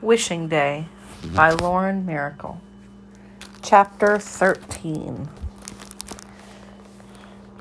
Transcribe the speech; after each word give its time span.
Wishing 0.00 0.46
Day 0.46 0.86
by 1.34 1.50
Lauren 1.50 2.06
Myracle. 2.06 2.60
Chapter 3.62 4.16
13. 4.16 5.28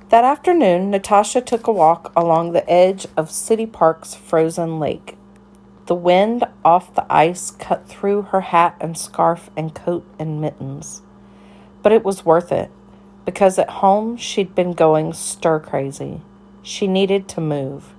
That 0.09 0.23
afternoon, 0.23 0.91
Natasha 0.91 1.41
took 1.41 1.65
a 1.65 1.71
walk 1.71 2.11
along 2.15 2.51
the 2.51 2.69
edge 2.69 3.07
of 3.17 3.31
City 3.31 3.65
Park's 3.65 4.13
frozen 4.13 4.79
lake. 4.79 5.17
The 5.87 5.95
wind 5.95 6.43
off 6.63 6.93
the 6.93 7.11
ice 7.11 7.49
cut 7.49 7.87
through 7.87 8.21
her 8.23 8.41
hat 8.41 8.77
and 8.79 8.95
scarf 8.95 9.49
and 9.57 9.73
coat 9.73 10.05
and 10.19 10.39
mittens. 10.39 11.01
But 11.81 11.91
it 11.91 12.05
was 12.05 12.23
worth 12.23 12.51
it, 12.51 12.69
because 13.25 13.57
at 13.57 13.81
home 13.81 14.15
she'd 14.15 14.53
been 14.53 14.73
going 14.73 15.13
stir 15.13 15.59
crazy. 15.59 16.21
She 16.61 16.85
needed 16.85 17.27
to 17.29 17.41
move. 17.41 17.95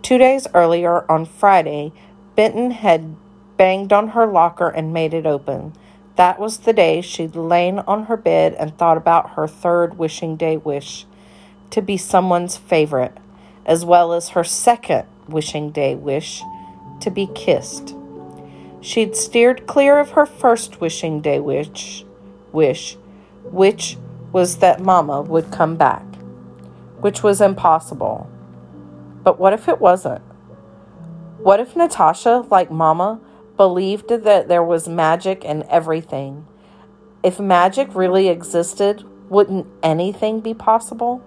Two 0.00 0.16
days 0.16 0.46
earlier, 0.54 1.04
on 1.12 1.26
Friday, 1.26 1.92
Benton 2.36 2.70
had 2.70 3.16
banged 3.60 3.92
on 3.92 4.08
her 4.08 4.24
locker 4.26 4.68
and 4.68 4.90
made 4.90 5.12
it 5.12 5.26
open. 5.26 5.70
That 6.16 6.40
was 6.40 6.60
the 6.60 6.72
day 6.72 7.02
she'd 7.02 7.36
lain 7.36 7.80
on 7.80 8.04
her 8.04 8.16
bed 8.16 8.54
and 8.54 8.74
thought 8.78 8.96
about 8.96 9.32
her 9.32 9.46
third 9.46 9.98
wishing 9.98 10.36
day 10.36 10.56
wish 10.56 11.04
to 11.68 11.82
be 11.82 11.98
someone's 11.98 12.56
favorite, 12.56 13.18
as 13.66 13.84
well 13.84 14.14
as 14.14 14.30
her 14.30 14.44
second 14.44 15.06
wishing 15.28 15.72
day 15.72 15.94
wish 15.94 16.40
to 17.00 17.10
be 17.10 17.26
kissed. 17.34 17.94
She'd 18.80 19.14
steered 19.14 19.66
clear 19.66 20.00
of 20.00 20.12
her 20.12 20.24
first 20.24 20.80
wishing 20.80 21.20
day 21.20 21.38
wish, 21.38 22.06
wish, 22.52 22.96
which 23.44 23.98
was 24.32 24.56
that 24.60 24.80
Mama 24.80 25.20
would 25.20 25.52
come 25.52 25.76
back, 25.76 26.06
which 27.00 27.22
was 27.22 27.42
impossible. 27.42 28.26
But 29.22 29.38
what 29.38 29.52
if 29.52 29.68
it 29.68 29.82
wasn't? 29.82 30.22
What 31.36 31.60
if 31.60 31.76
Natasha, 31.76 32.46
like 32.50 32.70
Mama, 32.70 33.20
believed 33.60 34.08
that 34.08 34.48
there 34.48 34.62
was 34.62 34.88
magic 34.88 35.44
in 35.44 35.62
everything? 35.68 36.46
If 37.22 37.38
magic 37.38 37.94
really 37.94 38.28
existed, 38.28 39.04
wouldn't 39.28 39.66
anything 39.82 40.40
be 40.40 40.54
possible? 40.54 41.18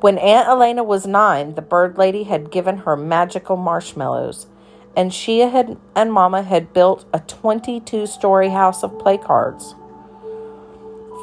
When 0.00 0.16
Aunt 0.16 0.46
Elena 0.46 0.84
was 0.84 1.08
nine, 1.08 1.56
the 1.56 1.60
bird 1.60 1.98
lady 1.98 2.22
had 2.22 2.52
given 2.52 2.76
her 2.76 2.96
magical 2.96 3.56
marshmallows, 3.56 4.46
and 4.96 5.12
she 5.12 5.40
had, 5.40 5.76
and 5.96 6.12
Mama 6.12 6.44
had 6.44 6.72
built 6.72 7.04
a 7.12 7.18
22 7.18 8.06
story 8.06 8.50
house 8.50 8.84
of 8.84 8.96
play 9.00 9.18
cards. 9.18 9.74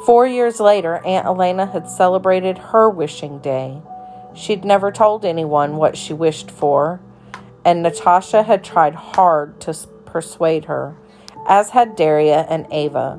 Four 0.04 0.26
years 0.26 0.60
later, 0.60 0.96
Aunt 1.06 1.24
Elena 1.24 1.64
had 1.64 1.88
celebrated 1.88 2.58
her 2.58 2.90
wishing 2.90 3.38
day. 3.38 3.80
She'd 4.34 4.66
never 4.66 4.92
told 4.92 5.24
anyone 5.24 5.78
what 5.78 5.96
she 5.96 6.12
wished 6.12 6.50
for, 6.50 7.00
and 7.66 7.82
Natasha 7.82 8.44
had 8.44 8.62
tried 8.62 8.94
hard 8.94 9.60
to 9.60 9.76
persuade 10.04 10.66
her, 10.66 10.96
as 11.48 11.70
had 11.70 11.96
Daria 11.96 12.46
and 12.48 12.64
Ava, 12.70 13.18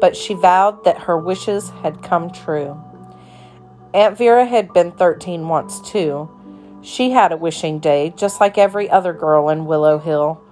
but 0.00 0.16
she 0.16 0.34
vowed 0.34 0.82
that 0.82 1.02
her 1.02 1.16
wishes 1.16 1.70
had 1.82 2.02
come 2.02 2.28
true. 2.32 2.82
Aunt 3.94 4.18
Vera 4.18 4.44
had 4.44 4.72
been 4.72 4.90
13 4.90 5.46
once, 5.46 5.80
too. 5.80 6.28
She 6.82 7.12
had 7.12 7.30
a 7.30 7.36
wishing 7.36 7.78
day, 7.78 8.12
just 8.16 8.40
like 8.40 8.58
every 8.58 8.90
other 8.90 9.12
girl 9.12 9.48
in 9.48 9.64
Willow 9.64 9.98
Hill, 9.98 10.42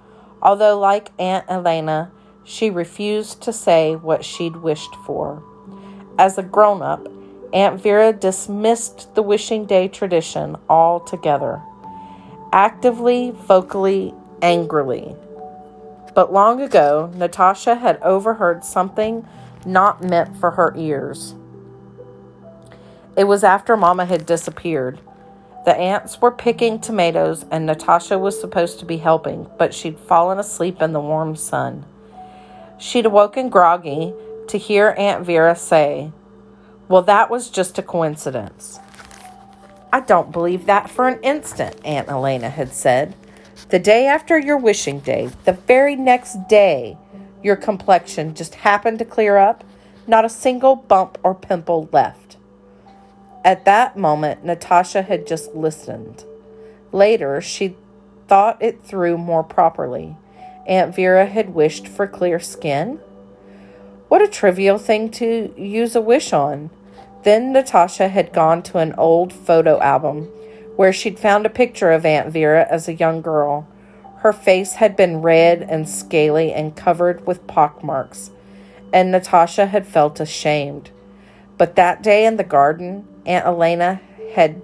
although, 0.41 0.79
like 0.79 1.11
Aunt 1.19 1.45
Elena, 1.49 2.13
she 2.45 2.69
refused 2.69 3.41
to 3.41 3.51
say 3.51 3.97
what 3.97 4.23
she'd 4.23 4.55
wished 4.55 4.95
for. 5.05 5.43
As 6.17 6.37
a 6.37 6.43
grown 6.43 6.81
up, 6.81 7.09
Aunt 7.51 7.81
Vera 7.81 8.13
dismissed 8.13 9.13
the 9.15 9.21
wishing 9.21 9.65
day 9.65 9.89
tradition 9.89 10.55
altogether, 10.69 11.61
actively, 12.53 13.31
vocally, 13.31 14.13
angrily. 14.41 15.15
But 16.13 16.31
long 16.31 16.61
ago, 16.61 17.11
Natasha 17.15 17.75
had 17.75 17.99
overheard 18.03 18.63
something 18.63 19.27
not 19.65 20.03
meant 20.03 20.37
for 20.37 20.51
her 20.51 20.73
ears. 20.77 21.33
It 23.17 23.23
was 23.23 23.43
after 23.43 23.75
Mama 23.75 24.05
had 24.05 24.25
disappeared. 24.27 24.99
The 25.65 25.75
ants 25.75 26.21
were 26.21 26.31
picking 26.31 26.79
tomatoes, 26.79 27.45
and 27.49 27.65
Natasha 27.65 28.19
was 28.19 28.39
supposed 28.39 28.79
to 28.79 28.85
be 28.85 28.97
helping, 28.97 29.49
but 29.57 29.73
she'd 29.73 29.97
fallen 29.97 30.37
asleep 30.37 30.81
in 30.81 30.93
the 30.93 30.99
warm 30.99 31.35
sun. 31.35 31.85
She'd 32.77 33.07
awoken 33.07 33.49
groggy 33.49 34.13
to 34.49 34.57
hear 34.57 34.93
Aunt 34.97 35.25
Vera 35.25 35.55
say, 35.55 36.11
Well, 36.87 37.01
that 37.03 37.31
was 37.31 37.49
just 37.49 37.79
a 37.79 37.83
coincidence. 37.83 38.79
I 39.93 39.99
don't 39.99 40.31
believe 40.31 40.65
that 40.65 40.89
for 40.89 41.07
an 41.07 41.21
instant, 41.21 41.79
Aunt 41.85 42.09
Elena 42.09 42.49
had 42.49 42.73
said. 42.73 43.13
The 43.69 43.77
day 43.77 44.07
after 44.07 44.39
your 44.39 44.57
wishing 44.57 45.01
day, 45.01 45.29
the 45.45 45.53
very 45.53 45.95
next 45.95 46.47
day, 46.49 46.97
your 47.43 47.55
complexion 47.55 48.33
just 48.33 48.55
happened 48.55 48.97
to 48.99 49.05
clear 49.05 49.37
up, 49.37 49.63
not 50.07 50.25
a 50.25 50.29
single 50.29 50.75
bump 50.75 51.19
or 51.21 51.35
pimple 51.35 51.89
left. 51.91 52.37
At 53.45 53.65
that 53.65 53.95
moment, 53.95 54.43
Natasha 54.43 55.03
had 55.03 55.27
just 55.27 55.53
listened. 55.53 56.23
Later, 56.91 57.39
she 57.39 57.75
thought 58.27 58.59
it 58.63 58.83
through 58.83 59.19
more 59.19 59.43
properly. 59.43 60.17
Aunt 60.65 60.95
Vera 60.95 61.27
had 61.27 61.53
wished 61.53 61.87
for 61.87 62.07
clear 62.07 62.39
skin. 62.39 62.99
What 64.07 64.23
a 64.23 64.27
trivial 64.27 64.79
thing 64.79 65.11
to 65.11 65.53
use 65.55 65.95
a 65.95 66.01
wish 66.01 66.33
on. 66.33 66.71
Then 67.23 67.53
Natasha 67.53 68.09
had 68.09 68.33
gone 68.33 68.63
to 68.63 68.79
an 68.79 68.93
old 68.97 69.31
photo 69.31 69.79
album 69.79 70.25
where 70.75 70.91
she'd 70.91 71.19
found 71.19 71.45
a 71.45 71.49
picture 71.49 71.91
of 71.91 72.05
Aunt 72.05 72.31
Vera 72.31 72.67
as 72.69 72.87
a 72.87 72.93
young 72.93 73.21
girl. 73.21 73.67
Her 74.17 74.33
face 74.33 74.73
had 74.73 74.95
been 74.95 75.21
red 75.21 75.61
and 75.61 75.87
scaly 75.87 76.53
and 76.53 76.75
covered 76.75 77.25
with 77.27 77.47
pockmarks, 77.47 78.31
and 78.91 79.11
Natasha 79.11 79.67
had 79.67 79.87
felt 79.87 80.19
ashamed. 80.19 80.91
But 81.57 81.75
that 81.75 82.01
day 82.01 82.25
in 82.25 82.37
the 82.37 82.43
garden, 82.43 83.07
Aunt 83.25 83.45
Elena 83.45 84.01
had 84.35 84.61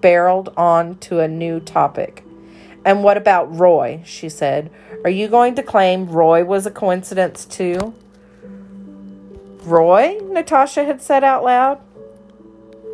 barreled 0.00 0.52
on 0.56 0.98
to 0.98 1.20
a 1.20 1.28
new 1.28 1.60
topic. 1.60 2.24
And 2.84 3.04
what 3.04 3.16
about 3.16 3.58
Roy? 3.58 4.02
she 4.04 4.28
said. 4.28 4.70
Are 5.04 5.10
you 5.10 5.28
going 5.28 5.54
to 5.56 5.62
claim 5.62 6.08
Roy 6.08 6.44
was 6.44 6.66
a 6.66 6.70
coincidence 6.70 7.44
too? 7.44 7.94
Roy? 9.64 10.18
Natasha 10.22 10.84
had 10.84 11.00
said 11.00 11.22
out 11.22 11.44
loud. 11.44 11.80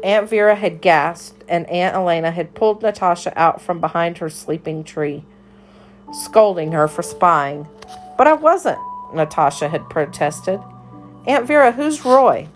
Aunt 0.04 0.28
Vera 0.28 0.54
had 0.54 0.80
gasped, 0.80 1.42
and 1.48 1.68
Aunt 1.68 1.96
Elena 1.96 2.30
had 2.30 2.54
pulled 2.54 2.82
Natasha 2.82 3.32
out 3.36 3.60
from 3.60 3.80
behind 3.80 4.18
her 4.18 4.28
sleeping 4.28 4.84
tree, 4.84 5.24
scolding 6.12 6.72
her 6.72 6.86
for 6.86 7.02
spying. 7.02 7.66
But 8.16 8.26
I 8.26 8.34
wasn't, 8.34 8.78
Natasha 9.14 9.68
had 9.68 9.88
protested. 9.88 10.60
Aunt 11.26 11.46
Vera, 11.46 11.72
who's 11.72 12.04
Roy? 12.04 12.48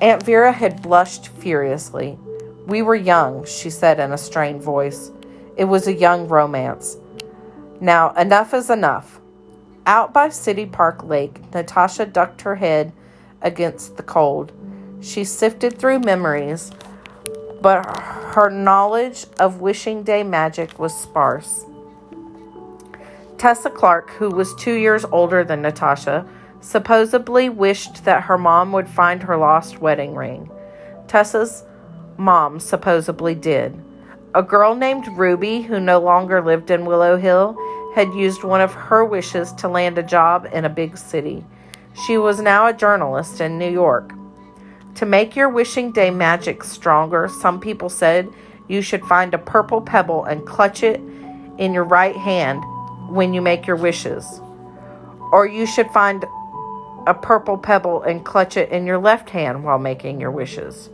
Aunt 0.00 0.22
Vera 0.22 0.52
had 0.52 0.82
blushed 0.82 1.28
furiously. 1.28 2.18
We 2.66 2.82
were 2.82 2.94
young, 2.94 3.44
she 3.46 3.70
said 3.70 3.98
in 3.98 4.12
a 4.12 4.18
strained 4.18 4.62
voice. 4.62 5.10
It 5.56 5.64
was 5.64 5.86
a 5.86 5.94
young 5.94 6.28
romance. 6.28 6.96
Now, 7.80 8.12
enough 8.12 8.52
is 8.54 8.70
enough. 8.70 9.20
Out 9.86 10.12
by 10.12 10.28
City 10.28 10.66
Park 10.66 11.04
Lake, 11.04 11.40
Natasha 11.54 12.06
ducked 12.06 12.42
her 12.42 12.56
head 12.56 12.92
against 13.42 13.96
the 13.96 14.02
cold. 14.02 14.52
She 15.00 15.24
sifted 15.24 15.78
through 15.78 16.00
memories, 16.00 16.72
but 17.60 17.84
her 18.34 18.50
knowledge 18.50 19.26
of 19.38 19.60
wishing 19.60 20.02
day 20.02 20.22
magic 20.22 20.78
was 20.78 20.94
sparse. 20.94 21.64
Tessa 23.38 23.70
Clark, 23.70 24.10
who 24.10 24.30
was 24.30 24.54
two 24.54 24.74
years 24.74 25.04
older 25.04 25.44
than 25.44 25.62
Natasha, 25.62 26.26
supposedly 26.60 27.48
wished 27.48 28.04
that 28.04 28.24
her 28.24 28.38
mom 28.38 28.72
would 28.72 28.88
find 28.88 29.22
her 29.22 29.36
lost 29.36 29.80
wedding 29.80 30.14
ring. 30.14 30.50
Tessa's 31.06 31.62
mom 32.16 32.58
supposedly 32.58 33.34
did. 33.34 33.78
A 34.34 34.42
girl 34.42 34.74
named 34.74 35.06
Ruby, 35.16 35.62
who 35.62 35.78
no 35.80 35.98
longer 35.98 36.42
lived 36.42 36.70
in 36.70 36.84
Willow 36.84 37.16
Hill, 37.16 37.56
had 37.94 38.12
used 38.14 38.42
one 38.42 38.60
of 38.60 38.74
her 38.74 39.04
wishes 39.04 39.52
to 39.54 39.68
land 39.68 39.96
a 39.96 40.02
job 40.02 40.48
in 40.52 40.64
a 40.64 40.70
big 40.70 40.98
city. 40.98 41.44
She 42.04 42.18
was 42.18 42.40
now 42.40 42.66
a 42.66 42.74
journalist 42.74 43.40
in 43.40 43.58
New 43.58 43.70
York. 43.70 44.12
To 44.96 45.06
make 45.06 45.34
your 45.34 45.48
wishing 45.48 45.92
day 45.92 46.10
magic 46.10 46.62
stronger, 46.62 47.26
some 47.28 47.58
people 47.58 47.88
said 47.88 48.28
you 48.68 48.82
should 48.82 49.02
find 49.04 49.32
a 49.32 49.38
purple 49.38 49.80
pebble 49.80 50.24
and 50.24 50.46
clutch 50.46 50.82
it 50.82 51.00
in 51.58 51.72
your 51.72 51.84
right 51.84 52.16
hand 52.16 52.62
when 53.08 53.32
you 53.32 53.40
make 53.40 53.66
your 53.66 53.76
wishes. 53.76 54.40
Or 55.32 55.46
you 55.46 55.64
should 55.64 55.90
find 55.90 56.24
a 57.06 57.14
purple 57.14 57.56
pebble 57.56 58.02
and 58.02 58.24
clutch 58.24 58.56
it 58.56 58.70
in 58.70 58.86
your 58.86 58.98
left 58.98 59.30
hand 59.30 59.64
while 59.64 59.78
making 59.78 60.20
your 60.20 60.30
wishes. 60.30 60.90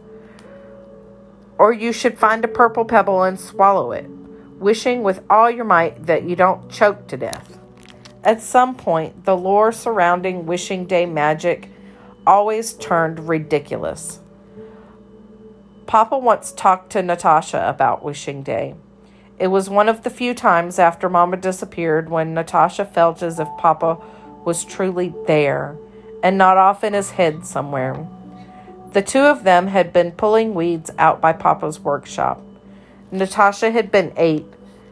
Or 1.58 1.72
you 1.72 1.93
should 1.93 2.19
find 2.19 2.44
a 2.44 2.48
purple 2.48 2.84
pebble 2.84 3.25
and 3.25 3.38
swallow 3.38 3.93
it, 3.93 4.08
wishing 4.58 5.02
with 5.02 5.22
all 5.28 5.50
your 5.50 5.64
might 5.64 6.06
that 6.06 6.25
you 6.25 6.37
don't 6.37 6.70
choke 6.70 7.08
to 7.08 7.16
death. 7.16 7.58
At 8.24 8.40
some 8.40 8.76
point, 8.76 9.24
the 9.24 9.36
lore 9.36 9.72
surrounding 9.72 10.46
wishing 10.46 10.86
day 10.86 11.06
magic 11.06 11.69
always 12.26 12.72
turned 12.74 13.28
ridiculous. 13.28 14.20
Papa 15.86 16.16
once 16.16 16.52
talked 16.52 16.90
to 16.92 17.02
Natasha 17.02 17.69
about 17.69 18.04
wishing 18.04 18.42
day. 18.42 18.76
It 19.38 19.48
was 19.48 19.69
one 19.69 19.88
of 19.88 20.04
the 20.04 20.10
few 20.10 20.34
times 20.34 20.78
after 20.78 21.08
Mama 21.08 21.36
disappeared 21.36 22.08
when 22.08 22.32
Natasha 22.32 22.84
felt 22.84 23.22
as 23.22 23.40
if 23.40 23.48
Papa 23.58 23.98
was 24.44 24.64
truly 24.64 25.12
there 25.26 25.76
and 26.22 26.38
not 26.38 26.56
off 26.56 26.84
in 26.84 26.92
his 26.92 27.10
head 27.10 27.44
somewhere. 27.44 28.06
The 28.92 29.02
two 29.02 29.20
of 29.20 29.42
them 29.42 29.66
had 29.66 29.92
been 29.92 30.12
pulling 30.12 30.54
weeds 30.54 30.90
out 30.96 31.20
by 31.20 31.32
Papa's 31.32 31.80
workshop. 31.80 32.40
Natasha 33.10 33.70
had 33.72 33.90
been 33.90 34.12
eight. 34.16 34.46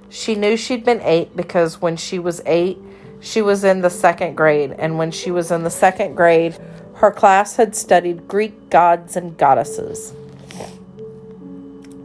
She 0.08 0.34
knew 0.34 0.56
she'd 0.56 0.84
been 0.84 1.00
eight 1.02 1.36
because 1.36 1.80
when 1.80 1.96
she 1.96 2.18
was 2.18 2.42
eight, 2.44 2.78
she 3.20 3.42
was 3.42 3.64
in 3.64 3.82
the 3.82 3.90
second 3.90 4.34
grade, 4.34 4.74
and 4.78 4.98
when 4.98 5.10
she 5.10 5.30
was 5.30 5.50
in 5.50 5.62
the 5.62 5.70
second 5.70 6.14
grade, 6.14 6.58
her 6.94 7.10
class 7.10 7.56
had 7.56 7.76
studied 7.76 8.28
Greek 8.28 8.70
gods 8.70 9.16
and 9.16 9.36
goddesses. 9.36 10.12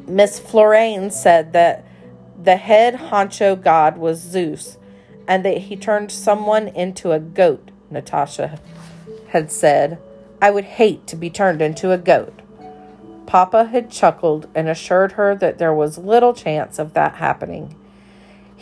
Miss 0.07 0.39
Florane 0.39 1.11
said 1.11 1.53
that 1.53 1.85
the 2.41 2.57
head 2.57 2.95
honcho 2.95 3.61
god 3.61 3.97
was 3.97 4.19
Zeus 4.19 4.77
and 5.27 5.43
that 5.43 5.57
he 5.57 5.75
turned 5.75 6.11
someone 6.11 6.67
into 6.69 7.11
a 7.11 7.19
goat, 7.19 7.71
Natasha 7.89 8.59
had 9.29 9.51
said. 9.51 9.97
I 10.41 10.51
would 10.51 10.65
hate 10.65 11.07
to 11.07 11.15
be 11.15 11.29
turned 11.29 11.61
into 11.61 11.91
a 11.91 11.97
goat. 11.97 12.41
Papa 13.25 13.65
had 13.65 13.89
chuckled 13.89 14.47
and 14.53 14.69
assured 14.69 15.13
her 15.13 15.33
that 15.35 15.57
there 15.57 15.73
was 15.73 15.97
little 15.97 16.33
chance 16.33 16.77
of 16.77 16.93
that 16.93 17.15
happening. 17.15 17.75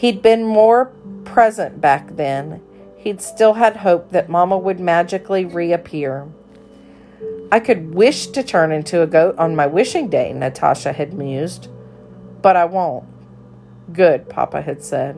He'd 0.04 0.22
been 0.22 0.44
more 0.44 0.92
present 1.24 1.80
back 1.80 2.18
then. 2.18 2.62
He'd 2.98 3.22
still 3.22 3.54
had 3.54 3.78
hope 3.78 4.10
that 4.10 4.28
Mama 4.28 4.58
would 4.58 4.78
magically 4.78 5.46
reappear. 5.46 6.28
I 7.50 7.62
could 7.62 7.96
wish 7.96 8.28
to 8.28 8.44
turn 8.44 8.74
into 8.74 9.02
a 9.02 9.08
goat 9.08 9.38
on 9.38 9.56
my 9.56 9.66
wishing 9.66 10.10
day, 10.10 10.34
Natasha 10.34 10.92
had 10.92 11.14
mused. 11.14 11.70
But 12.42 12.58
I 12.58 12.66
won't. 12.66 13.06
Good, 13.94 14.28
Papa 14.28 14.62
had 14.62 14.84
said. 14.84 15.16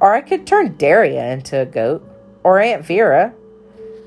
Or 0.00 0.14
I 0.14 0.22
could 0.22 0.46
turn 0.46 0.78
Daria 0.78 1.30
into 1.30 1.60
a 1.60 1.66
goat. 1.66 2.02
Or 2.42 2.58
Aunt 2.58 2.82
Vera. 2.82 3.34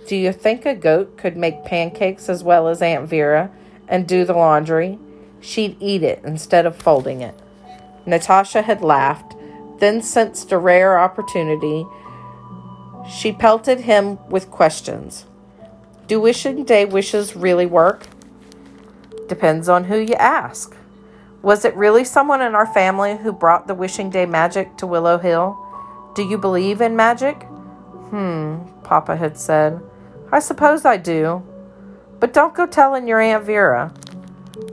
Do 0.08 0.16
you 0.16 0.34
think 0.34 0.66
a 0.66 0.74
goat 0.74 1.16
could 1.18 1.38
make 1.38 1.64
pancakes 1.64 2.28
as 2.28 2.44
well 2.44 2.68
as 2.68 2.82
Aunt 2.82 3.08
Vera 3.08 3.52
and 3.88 4.08
do 4.08 4.26
the 4.26 4.34
laundry? 4.34 4.98
She'd 5.42 5.78
eat 5.80 6.02
it 6.02 6.24
instead 6.26 6.66
of 6.66 6.76
folding 6.76 7.22
it. 7.22 7.36
Natasha 8.08 8.64
had 8.64 8.82
laughed, 8.82 9.37
then 9.80 10.02
sensed 10.02 10.52
a 10.52 10.58
rare 10.58 11.00
opportunity. 11.00 11.86
She 13.10 13.32
pelted 13.32 13.82
him 13.82 14.18
with 14.30 14.52
questions. 14.52 15.26
Do 16.08 16.20
wishing 16.22 16.64
day 16.64 16.86
wishes 16.86 17.36
really 17.36 17.66
work? 17.66 18.08
Depends 19.28 19.68
on 19.68 19.86
who 19.86 19.98
you 19.98 20.16
ask. 20.16 20.76
Was 21.42 21.66
it 21.66 21.76
really 21.76 22.04
someone 22.04 22.42
in 22.42 22.56
our 22.56 22.66
family 22.66 23.18
who 23.18 23.32
brought 23.32 23.68
the 23.68 23.76
wishing 23.76 24.10
day 24.10 24.26
magic 24.26 24.78
to 24.78 24.88
Willow 24.88 25.18
Hill? 25.18 25.58
Do 26.16 26.24
you 26.24 26.38
believe 26.38 26.82
in 26.82 26.96
magic? 26.96 27.44
Hmm, 28.10 28.60
Papa 28.84 29.16
had 29.18 29.38
said. 29.38 29.82
I 30.32 30.40
suppose 30.40 30.86
I 30.86 30.98
do. 30.98 31.44
But 32.20 32.34
don't 32.34 32.56
go 32.56 32.66
telling 32.66 33.08
your 33.08 33.20
Aunt 33.20 33.44
Vera. 33.44 33.94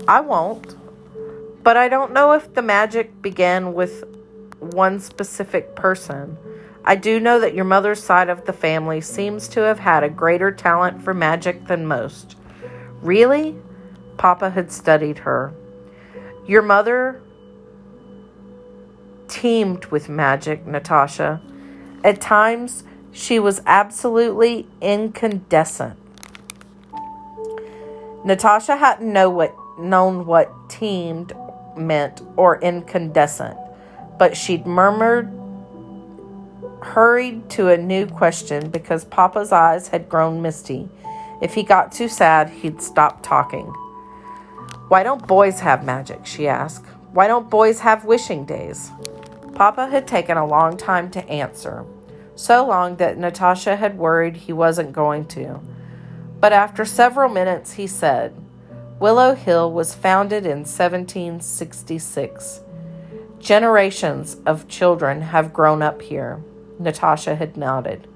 I 0.09 0.21
won't. 0.21 0.77
But 1.63 1.77
I 1.77 1.89
don't 1.89 2.13
know 2.13 2.33
if 2.33 2.55
the 2.55 2.63
magic 2.63 3.21
began 3.21 3.75
with 3.75 4.05
one 4.65 5.01
specific 5.01 5.75
person. 5.77 6.37
I 6.85 6.97
do 6.97 7.19
know 7.19 7.41
that 7.41 7.55
your 7.55 7.65
mother's 7.65 8.03
side 8.03 8.29
of 8.29 8.45
the 8.45 8.53
family 8.53 9.01
seems 9.01 9.49
to 9.49 9.61
have 9.61 9.79
had 9.79 10.03
a 10.03 10.11
greater 10.11 10.53
talent 10.53 11.03
for 11.03 11.15
magic 11.15 11.67
than 11.67 11.87
most. 11.87 12.37
Really? 13.01 13.57
Papa 14.17 14.51
had 14.51 14.71
studied 14.71 15.19
her. 15.19 15.55
Your 16.47 16.63
mother 16.63 17.23
teemed 19.29 19.87
with 19.87 20.09
magic, 20.09 20.67
Natasha. 20.67 21.41
At 22.03 22.21
times, 22.21 22.85
she 23.13 23.39
was 23.39 23.63
absolutely 23.67 24.67
incandescent. 24.81 25.99
Natasha 28.25 28.77
hadn't 28.77 29.13
know 29.13 29.31
what, 29.31 29.55
known 29.79 30.27
what 30.27 30.51
teemed 30.69 31.33
meant 31.77 32.23
or 32.37 32.61
incandescent, 32.61 33.59
but 34.19 34.37
she'd 34.37 34.67
murmured, 34.67 35.31
hurried 36.83 37.49
to 37.51 37.69
a 37.69 37.77
new 37.77 38.07
question 38.07 38.71
because 38.71 39.05
Papa's 39.05 39.53
eyes 39.53 39.89
had 39.89 40.09
grown 40.09 40.43
misty. 40.43 40.89
If 41.43 41.55
he 41.55 41.63
got 41.63 41.93
too 41.93 42.09
sad, 42.09 42.51
he'd 42.51 42.81
stop 42.81 43.23
talking. 43.23 43.67
Why 44.89 45.03
don't 45.03 45.27
boys 45.27 45.61
have 45.61 45.85
magic? 45.85 46.27
she 46.27 46.47
asked. 46.47 46.87
Why 47.13 47.27
don't 47.27 47.51
boys 47.51 47.81
have 47.81 48.05
wishing 48.05 48.45
days? 48.45 48.91
Papa 49.55 49.89
had 49.89 50.07
taken 50.07 50.37
a 50.37 50.47
long 50.47 50.77
time 50.77 51.11
to 51.13 51.29
answer 51.29 51.85
so 52.37 52.67
long 52.67 52.97
that 52.97 53.19
Natasha 53.19 53.77
had 53.77 53.99
worried 53.99 54.37
he 54.37 54.53
wasn't 54.53 54.93
going 54.93 55.27
to. 55.27 55.61
But 56.41 56.53
after 56.53 56.85
several 56.85 57.29
minutes, 57.29 57.75
he 57.75 57.87
said, 57.87 58.35
Willow 58.99 59.35
Hill 59.35 59.73
was 59.73 59.95
founded 59.95 60.45
in 60.45 60.59
1766. 60.65 62.61
Generations 63.45 64.39
of 64.47 64.69
children 64.69 65.21
have 65.21 65.53
grown 65.53 65.83
up 65.83 66.01
here. 66.01 66.43
Natasha 66.79 67.35
had 67.35 67.59
nodded. 67.59 68.09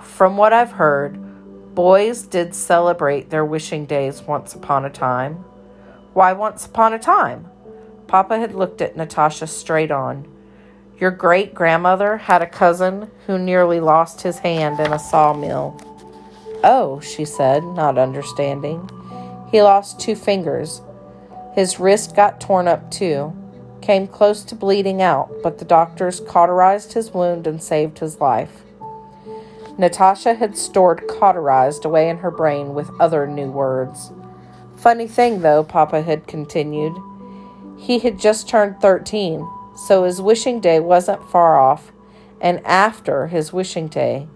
From 0.00 0.36
what 0.36 0.52
I've 0.52 0.72
heard, 0.72 1.16
boys 1.76 2.22
did 2.22 2.56
celebrate 2.56 3.30
their 3.30 3.44
wishing 3.44 3.86
days 3.86 4.22
once 4.22 4.52
upon 4.52 4.84
a 4.84 4.90
time. 4.90 5.44
Why 6.12 6.32
once 6.32 6.66
upon 6.66 6.92
a 6.92 6.98
time? 6.98 7.46
Papa 8.08 8.36
had 8.36 8.52
looked 8.52 8.82
at 8.82 8.96
Natasha 8.96 9.46
straight 9.46 9.92
on. 9.92 10.26
Your 10.98 11.12
great 11.12 11.54
grandmother 11.54 12.16
had 12.16 12.42
a 12.42 12.46
cousin 12.48 13.12
who 13.28 13.38
nearly 13.38 13.78
lost 13.78 14.22
his 14.22 14.40
hand 14.40 14.80
in 14.80 14.92
a 14.92 14.98
sawmill. 14.98 15.80
Oh, 16.64 16.98
she 16.98 17.24
said, 17.24 17.62
not 17.62 17.96
understanding. 17.96 18.90
He 19.52 19.62
lost 19.62 20.00
two 20.00 20.16
fingers. 20.16 20.82
His 21.54 21.78
wrist 21.78 22.16
got 22.16 22.40
torn 22.40 22.66
up 22.66 22.90
too. 22.90 23.32
Came 23.84 24.06
close 24.06 24.42
to 24.44 24.54
bleeding 24.54 25.02
out, 25.02 25.30
but 25.42 25.58
the 25.58 25.66
doctors 25.66 26.18
cauterized 26.18 26.94
his 26.94 27.12
wound 27.12 27.46
and 27.46 27.62
saved 27.62 27.98
his 27.98 28.18
life. 28.18 28.62
Natasha 29.76 30.32
had 30.32 30.56
stored 30.56 31.06
cauterized 31.06 31.84
away 31.84 32.08
in 32.08 32.16
her 32.18 32.30
brain 32.30 32.72
with 32.72 32.90
other 32.98 33.26
new 33.26 33.50
words. 33.50 34.10
Funny 34.74 35.06
thing, 35.06 35.42
though, 35.42 35.62
Papa 35.62 36.00
had 36.00 36.26
continued. 36.26 36.96
He 37.76 37.98
had 37.98 38.18
just 38.18 38.48
turned 38.48 38.80
13 38.80 39.46
so 39.76 40.04
his 40.04 40.22
wishing 40.22 40.60
day 40.60 40.80
wasn't 40.80 41.28
far 41.30 41.60
off, 41.60 41.92
and 42.40 42.64
after 42.64 43.26
his 43.26 43.52
wishing 43.52 43.88
day, 43.88 44.28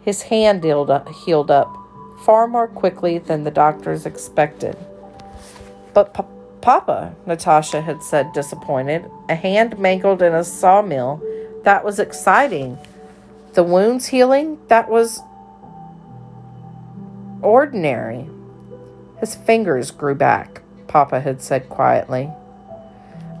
his 0.00 0.22
hand 0.22 0.64
healed 0.64 0.88
up, 0.88 1.08
healed 1.08 1.50
up 1.50 1.76
far 2.24 2.48
more 2.48 2.68
quickly 2.68 3.18
than 3.18 3.44
the 3.44 3.50
doctors 3.50 4.06
expected. 4.06 4.78
But 5.92 6.14
pa- 6.14 6.24
Papa, 6.60 7.14
Natasha 7.26 7.80
had 7.80 8.02
said, 8.02 8.32
disappointed, 8.32 9.10
a 9.28 9.34
hand 9.34 9.78
mangled 9.78 10.22
in 10.22 10.34
a 10.34 10.44
sawmill, 10.44 11.22
that 11.64 11.84
was 11.84 11.98
exciting. 11.98 12.78
The 13.54 13.62
wounds 13.62 14.06
healing, 14.06 14.58
that 14.68 14.88
was 14.88 15.20
ordinary. 17.42 18.28
His 19.20 19.34
fingers 19.34 19.90
grew 19.90 20.14
back, 20.14 20.62
Papa 20.86 21.20
had 21.20 21.40
said 21.42 21.68
quietly. 21.68 22.30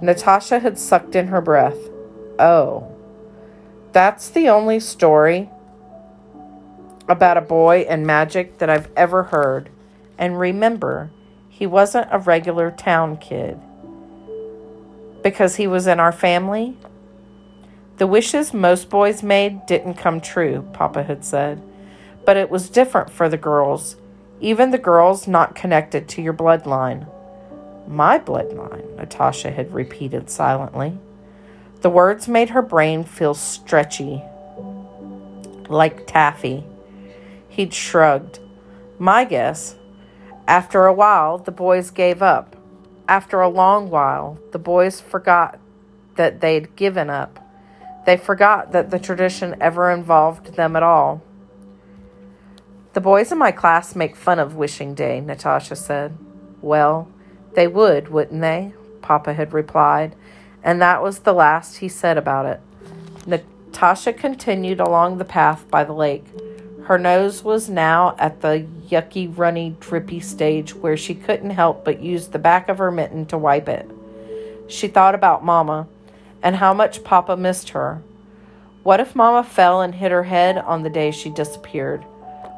Natasha 0.00 0.60
had 0.60 0.78
sucked 0.78 1.16
in 1.16 1.28
her 1.28 1.40
breath. 1.40 1.78
Oh, 2.38 2.94
that's 3.92 4.28
the 4.28 4.48
only 4.48 4.78
story 4.80 5.50
about 7.08 7.36
a 7.36 7.42
boy 7.42 7.86
and 7.88 8.06
magic 8.06 8.58
that 8.58 8.70
I've 8.70 8.90
ever 8.96 9.24
heard. 9.24 9.70
And 10.18 10.38
remember, 10.38 11.10
he 11.58 11.66
wasn't 11.66 12.06
a 12.12 12.20
regular 12.20 12.70
town 12.70 13.16
kid. 13.16 13.58
Because 15.24 15.56
he 15.56 15.66
was 15.66 15.88
in 15.88 15.98
our 15.98 16.12
family? 16.12 16.76
The 17.96 18.06
wishes 18.06 18.54
most 18.54 18.88
boys 18.88 19.24
made 19.24 19.66
didn't 19.66 19.94
come 19.94 20.20
true, 20.20 20.64
Papa 20.72 21.02
had 21.02 21.24
said. 21.24 21.60
But 22.24 22.36
it 22.36 22.48
was 22.48 22.70
different 22.70 23.10
for 23.10 23.28
the 23.28 23.36
girls, 23.36 23.96
even 24.40 24.70
the 24.70 24.78
girls 24.78 25.26
not 25.26 25.56
connected 25.56 26.08
to 26.10 26.22
your 26.22 26.32
bloodline. 26.32 27.08
My 27.88 28.20
bloodline, 28.20 28.94
Natasha 28.94 29.50
had 29.50 29.74
repeated 29.74 30.30
silently. 30.30 30.96
The 31.80 31.90
words 31.90 32.28
made 32.28 32.50
her 32.50 32.62
brain 32.62 33.02
feel 33.02 33.34
stretchy, 33.34 34.22
like 35.68 36.06
taffy. 36.06 36.62
He'd 37.48 37.74
shrugged. 37.74 38.38
My 39.00 39.24
guess. 39.24 39.74
After 40.48 40.86
a 40.86 40.94
while, 40.94 41.36
the 41.36 41.52
boys 41.52 41.90
gave 41.90 42.22
up. 42.22 42.56
After 43.06 43.42
a 43.42 43.50
long 43.50 43.90
while, 43.90 44.38
the 44.52 44.58
boys 44.58 44.98
forgot 44.98 45.58
that 46.16 46.40
they'd 46.40 46.74
given 46.74 47.10
up. 47.10 47.38
They 48.06 48.16
forgot 48.16 48.72
that 48.72 48.90
the 48.90 48.98
tradition 48.98 49.56
ever 49.60 49.90
involved 49.90 50.54
them 50.54 50.74
at 50.74 50.82
all. 50.82 51.22
The 52.94 53.02
boys 53.02 53.30
in 53.30 53.36
my 53.36 53.52
class 53.52 53.94
make 53.94 54.16
fun 54.16 54.38
of 54.38 54.56
Wishing 54.56 54.94
Day, 54.94 55.20
Natasha 55.20 55.76
said. 55.76 56.16
Well, 56.62 57.10
they 57.54 57.68
would, 57.68 58.08
wouldn't 58.08 58.40
they? 58.40 58.72
Papa 59.02 59.34
had 59.34 59.52
replied, 59.52 60.16
And 60.64 60.80
that 60.80 61.02
was 61.02 61.20
the 61.20 61.34
last 61.34 61.76
he 61.76 61.90
said 61.90 62.16
about 62.16 62.46
it. 62.46 62.60
Natasha 63.26 64.14
continued 64.14 64.80
along 64.80 65.18
the 65.18 65.26
path 65.26 65.70
by 65.70 65.84
the 65.84 65.92
lake. 65.92 66.24
Her 66.88 66.98
nose 66.98 67.44
was 67.44 67.68
now 67.68 68.16
at 68.18 68.40
the 68.40 68.66
yucky, 68.88 69.30
runny, 69.36 69.76
drippy 69.78 70.20
stage 70.20 70.74
where 70.74 70.96
she 70.96 71.14
couldn't 71.14 71.50
help 71.50 71.84
but 71.84 72.00
use 72.00 72.28
the 72.28 72.38
back 72.38 72.70
of 72.70 72.78
her 72.78 72.90
mitten 72.90 73.26
to 73.26 73.36
wipe 73.36 73.68
it. 73.68 73.86
She 74.68 74.88
thought 74.88 75.14
about 75.14 75.44
Mama 75.44 75.86
and 76.42 76.56
how 76.56 76.72
much 76.72 77.04
Papa 77.04 77.36
missed 77.36 77.68
her. 77.70 78.00
What 78.84 79.00
if 79.00 79.14
Mama 79.14 79.44
fell 79.44 79.82
and 79.82 79.96
hit 79.96 80.10
her 80.10 80.22
head 80.22 80.56
on 80.56 80.82
the 80.82 80.88
day 80.88 81.10
she 81.10 81.28
disappeared? 81.28 82.04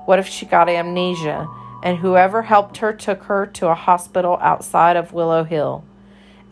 What 0.04 0.20
if 0.20 0.28
she 0.28 0.46
got 0.46 0.68
amnesia 0.68 1.49
and 1.82 1.99
whoever 1.99 2.42
helped 2.42 2.76
her 2.76 2.92
took 2.92 3.25
her 3.25 3.46
to 3.46 3.66
a 3.66 3.75
hospital 3.75 4.38
outside 4.40 4.94
of 4.94 5.12
Willow 5.12 5.42
Hill? 5.42 5.82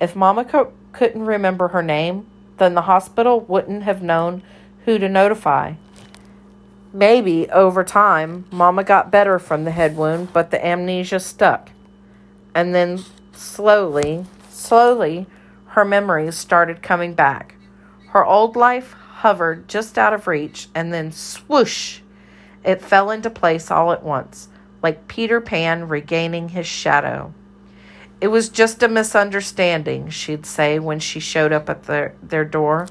If 0.01 0.17
Mama 0.17 0.45
co- 0.45 0.73
couldn't 0.93 1.27
remember 1.27 1.69
her 1.69 1.85
name, 1.85 2.27
then 2.57 2.75
the 2.75 2.83
hospital 2.91 3.39
wouldn't 3.39 3.85
have 3.85 4.03
known 4.03 4.43
who 4.85 4.99
to 4.99 5.09
notify. 5.09 5.75
Maybe 6.93 7.51
over 7.51 7.85
time, 7.85 8.47
Mama 8.51 8.83
got 8.83 9.11
better 9.11 9.39
from 9.39 9.65
the 9.65 9.71
head 9.71 9.97
wound, 9.97 10.33
but 10.33 10.51
the 10.51 10.65
amnesia 10.65 11.21
stuck. 11.21 11.71
And 12.55 12.75
then 12.75 13.05
slowly, 13.33 14.25
slowly, 14.49 15.27
her 15.67 15.85
memories 15.85 16.37
started 16.37 16.83
coming 16.83 17.15
back. 17.15 17.57
Her 18.09 18.25
old 18.25 18.57
life 18.57 18.93
hovered 18.93 19.69
just 19.69 19.99
out 19.99 20.15
of 20.15 20.27
reach, 20.27 20.69
and 20.75 20.93
then 20.93 21.13
swoosh, 21.13 22.01
it 22.65 22.81
fell 22.81 23.11
into 23.11 23.31
place 23.31 23.71
all 23.71 23.93
at 23.93 24.03
once, 24.03 24.49
like 24.83 25.09
Peter 25.09 25.41
Pan 25.41 25.89
regaining 25.89 26.51
his 26.51 26.67
shadow. 26.67 27.35
It 28.21 28.29
was 28.29 28.49
just 28.49 28.83
a 28.83 28.89
misunderstanding, 28.89 30.09
she'd 30.11 30.47
say 30.47 30.79
when 30.79 31.01
she 31.01 31.21
showed 31.21 31.53
up 31.53 31.69
at 31.69 31.85
their, 31.85 32.15
their 32.23 32.45
door. 32.45 32.89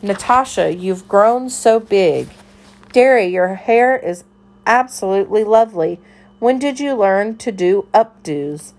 Natasha, 0.00 0.72
you've 0.74 1.08
grown 1.08 1.50
so 1.50 1.80
big. 1.80 2.28
Derry, 2.92 3.26
your 3.26 3.54
hair 3.54 3.96
is 3.96 4.24
absolutely 4.66 5.44
lovely. 5.44 6.00
When 6.40 6.58
did 6.58 6.80
you 6.80 6.94
learn 6.94 7.36
to 7.38 7.52
do 7.52 7.86
updos? 7.94 8.72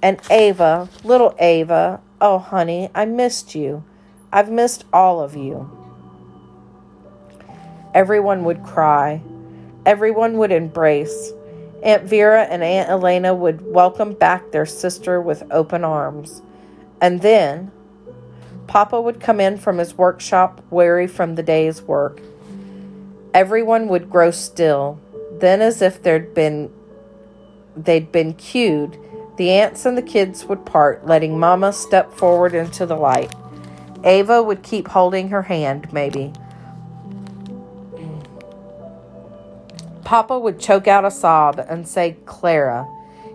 And 0.00 0.20
Ava, 0.30 0.88
little 1.02 1.34
Ava, 1.40 2.00
oh, 2.20 2.38
honey, 2.38 2.90
I 2.94 3.06
missed 3.06 3.56
you. 3.56 3.82
I've 4.32 4.50
missed 4.50 4.84
all 4.92 5.20
of 5.20 5.34
you. 5.34 5.70
Everyone 7.92 8.44
would 8.44 8.62
cry. 8.62 9.22
Everyone 9.84 10.38
would 10.38 10.52
embrace. 10.52 11.32
Aunt 11.82 12.04
Vera 12.04 12.42
and 12.42 12.62
Aunt 12.62 12.88
Elena 12.88 13.34
would 13.34 13.66
welcome 13.66 14.12
back 14.12 14.52
their 14.52 14.66
sister 14.66 15.20
with 15.20 15.42
open 15.50 15.82
arms. 15.82 16.42
And 17.00 17.20
then 17.20 17.72
Papa 18.66 19.00
would 19.00 19.20
come 19.20 19.40
in 19.40 19.56
from 19.56 19.78
his 19.78 19.96
workshop 19.96 20.62
weary 20.70 21.06
from 21.06 21.34
the 21.34 21.42
day's 21.42 21.82
work. 21.82 22.20
Everyone 23.36 23.88
would 23.88 24.08
grow 24.08 24.30
still. 24.30 24.98
Then 25.30 25.60
as 25.60 25.82
if 25.82 26.02
there'd 26.02 26.32
been 26.32 26.72
they'd 27.76 28.10
been 28.10 28.32
cued, 28.32 28.96
the 29.36 29.50
aunts 29.50 29.84
and 29.84 29.98
the 29.98 30.00
kids 30.00 30.46
would 30.46 30.64
part, 30.64 31.06
letting 31.06 31.38
Mama 31.38 31.74
step 31.74 32.10
forward 32.10 32.54
into 32.54 32.86
the 32.86 32.96
light. 32.96 33.30
Ava 34.04 34.42
would 34.42 34.62
keep 34.62 34.88
holding 34.88 35.28
her 35.28 35.42
hand, 35.42 35.92
maybe. 35.92 36.32
Papa 40.02 40.38
would 40.38 40.58
choke 40.58 40.88
out 40.88 41.04
a 41.04 41.10
sob 41.10 41.58
and 41.58 41.86
say, 41.86 42.16
Clara. 42.24 42.88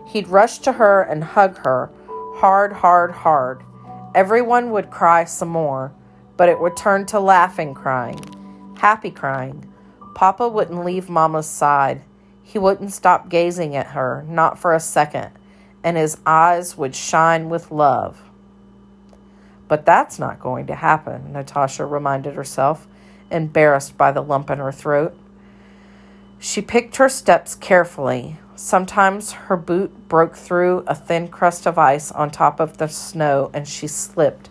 He'd 0.08 0.28
rush 0.28 0.58
to 0.60 0.72
her 0.72 1.04
and 1.04 1.24
hug 1.24 1.60
her, 1.60 1.92
hard, 2.38 2.74
hard, 2.74 3.12
hard. 3.12 3.62
Everyone 4.16 4.72
would 4.72 4.90
cry 4.90 5.26
some 5.26 5.50
more, 5.50 5.94
but 6.38 6.50
it 6.50 6.60
would 6.60 6.76
turn 6.76 7.06
to 7.06 7.20
laughing 7.20 7.76
crying, 7.76 8.20
happy 8.80 9.12
crying. 9.12 9.71
Papa 10.16 10.48
wouldn't 10.48 10.86
leave 10.86 11.10
Mama's 11.10 11.48
side. 11.48 12.02
He 12.44 12.60
wouldn't 12.60 12.92
stop 12.92 13.30
gazing 13.30 13.76
at 13.76 13.88
her, 13.88 14.26
not 14.28 14.60
for 14.60 14.74
a 14.74 14.80
second, 14.80 15.32
and 15.84 15.98
his 15.98 16.18
eyes 16.26 16.78
would 16.78 16.96
shine 16.96 17.50
with 17.50 17.72
love. 17.72 18.22
But 19.68 19.86
that's 19.86 20.20
not 20.20 20.42
going 20.42 20.68
to 20.68 20.76
happen, 20.76 21.32
Natasha 21.32 21.86
reminded 21.86 22.36
herself, 22.36 22.88
embarrassed 23.30 23.98
by 23.98 24.12
the 24.12 24.22
lump 24.22 24.50
in 24.50 24.60
her 24.60 24.72
throat. 24.72 25.18
She 26.40 26.62
picked 26.62 26.98
her 26.98 27.08
steps 27.08 27.56
carefully. 27.56 28.38
Sometimes 28.56 29.32
her 29.32 29.56
boot 29.56 30.10
broke 30.10 30.36
through 30.36 30.84
a 30.88 30.96
thin 30.96 31.30
crust 31.30 31.66
of 31.66 31.78
ice 31.78 32.12
on 32.12 32.32
top 32.32 32.60
of 32.60 32.80
the 32.80 32.88
snow 32.88 33.50
and 33.54 33.68
she 33.68 33.88
slipped, 33.88 34.50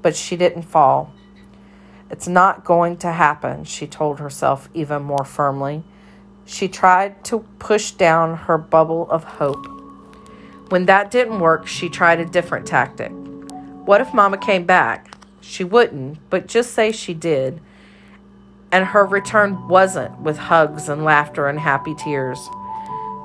but 0.00 0.16
she 0.16 0.36
didn't 0.36 0.62
fall. 0.62 1.12
It's 2.12 2.28
not 2.28 2.64
going 2.64 2.98
to 2.98 3.10
happen, 3.10 3.64
she 3.64 3.88
told 3.88 4.20
herself 4.20 4.68
even 4.72 5.02
more 5.02 5.24
firmly. 5.24 5.82
She 6.44 6.68
tried 6.68 7.24
to 7.24 7.40
push 7.58 7.90
down 7.90 8.36
her 8.36 8.58
bubble 8.58 9.10
of 9.10 9.24
hope. 9.24 9.66
When 10.68 10.86
that 10.86 11.10
didn't 11.10 11.40
work, 11.40 11.66
she 11.66 11.88
tried 11.88 12.20
a 12.20 12.24
different 12.24 12.66
tactic. 12.66 13.10
What 13.84 14.00
if 14.00 14.14
Mama 14.14 14.38
came 14.38 14.64
back? 14.64 15.16
She 15.40 15.64
wouldn't, 15.64 16.18
but 16.30 16.46
just 16.46 16.72
say 16.72 16.92
she 16.92 17.14
did 17.14 17.60
and 18.72 18.86
her 18.86 19.04
return 19.04 19.68
wasn't 19.68 20.18
with 20.18 20.38
hugs 20.38 20.88
and 20.88 21.04
laughter 21.04 21.46
and 21.46 21.60
happy 21.60 21.94
tears. 21.94 22.48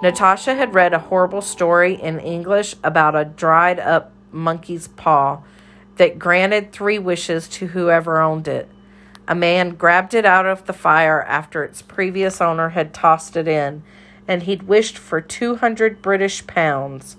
Natasha 0.04 0.54
had 0.54 0.76
read 0.76 0.94
a 0.94 1.00
horrible 1.00 1.42
story 1.42 1.96
in 1.96 2.20
English 2.20 2.76
about 2.84 3.16
a 3.16 3.26
dried 3.26 3.80
up 3.80 4.12
monkey's 4.32 4.90
paw 4.90 5.42
that 5.96 6.20
granted 6.20 6.72
three 6.72 7.00
wishes 7.00 7.48
to 7.48 7.68
whoever 7.68 8.20
owned 8.20 8.48
it. 8.48 8.70
A 9.28 9.36
man 9.36 9.72
grabbed 9.72 10.14
it 10.14 10.26
out 10.26 10.46
of 10.46 10.66
the 10.66 10.74
fire 10.74 11.22
after 11.24 11.64
its 11.64 11.82
previous 11.82 12.40
owner 12.40 12.70
had 12.70 12.94
tossed 12.94 13.36
it 13.36 13.48
in, 13.48 13.84
and 14.28 14.44
he'd 14.44 14.64
wished 14.64 14.98
for 14.98 15.20
200 15.20 16.02
British 16.02 16.48
pounds. 16.48 17.18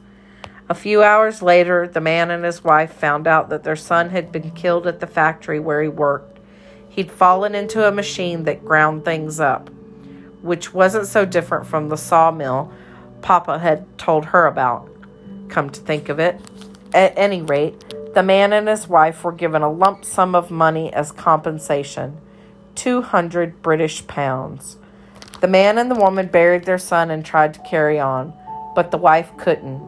A 0.70 0.74
few 0.74 1.02
hours 1.02 1.42
later, 1.42 1.86
the 1.86 2.00
man 2.00 2.30
and 2.30 2.44
his 2.44 2.64
wife 2.64 2.92
found 2.92 3.26
out 3.26 3.50
that 3.50 3.64
their 3.64 3.76
son 3.76 4.10
had 4.10 4.32
been 4.32 4.50
killed 4.52 4.86
at 4.86 5.00
the 5.00 5.06
factory 5.06 5.60
where 5.60 5.82
he 5.82 5.88
worked. 5.88 6.38
He'd 6.88 7.10
fallen 7.10 7.54
into 7.54 7.86
a 7.86 7.92
machine 7.92 8.44
that 8.44 8.64
ground 8.64 9.04
things 9.04 9.38
up, 9.38 9.70
which 10.42 10.72
wasn't 10.72 11.06
so 11.06 11.24
different 11.24 11.66
from 11.66 11.88
the 11.88 11.96
sawmill 11.96 12.72
Papa 13.22 13.58
had 13.58 13.98
told 13.98 14.26
her 14.26 14.46
about. 14.46 14.88
Come 15.48 15.70
to 15.70 15.80
think 15.80 16.08
of 16.08 16.18
it. 16.18 16.40
At 16.94 17.16
any 17.16 17.42
rate, 17.42 17.94
the 18.14 18.22
man 18.22 18.52
and 18.52 18.68
his 18.68 18.88
wife 18.88 19.22
were 19.22 19.32
given 19.32 19.62
a 19.62 19.70
lump 19.70 20.04
sum 20.04 20.34
of 20.34 20.50
money 20.50 20.92
as 20.92 21.12
compensation 21.12 22.18
200 22.74 23.60
British 23.60 24.06
pounds. 24.06 24.76
The 25.40 25.48
man 25.48 25.78
and 25.78 25.90
the 25.90 25.94
woman 25.94 26.28
buried 26.28 26.64
their 26.64 26.78
son 26.78 27.10
and 27.10 27.24
tried 27.24 27.54
to 27.54 27.60
carry 27.60 27.98
on, 27.98 28.32
but 28.74 28.90
the 28.90 28.98
wife 28.98 29.30
couldn't. 29.36 29.82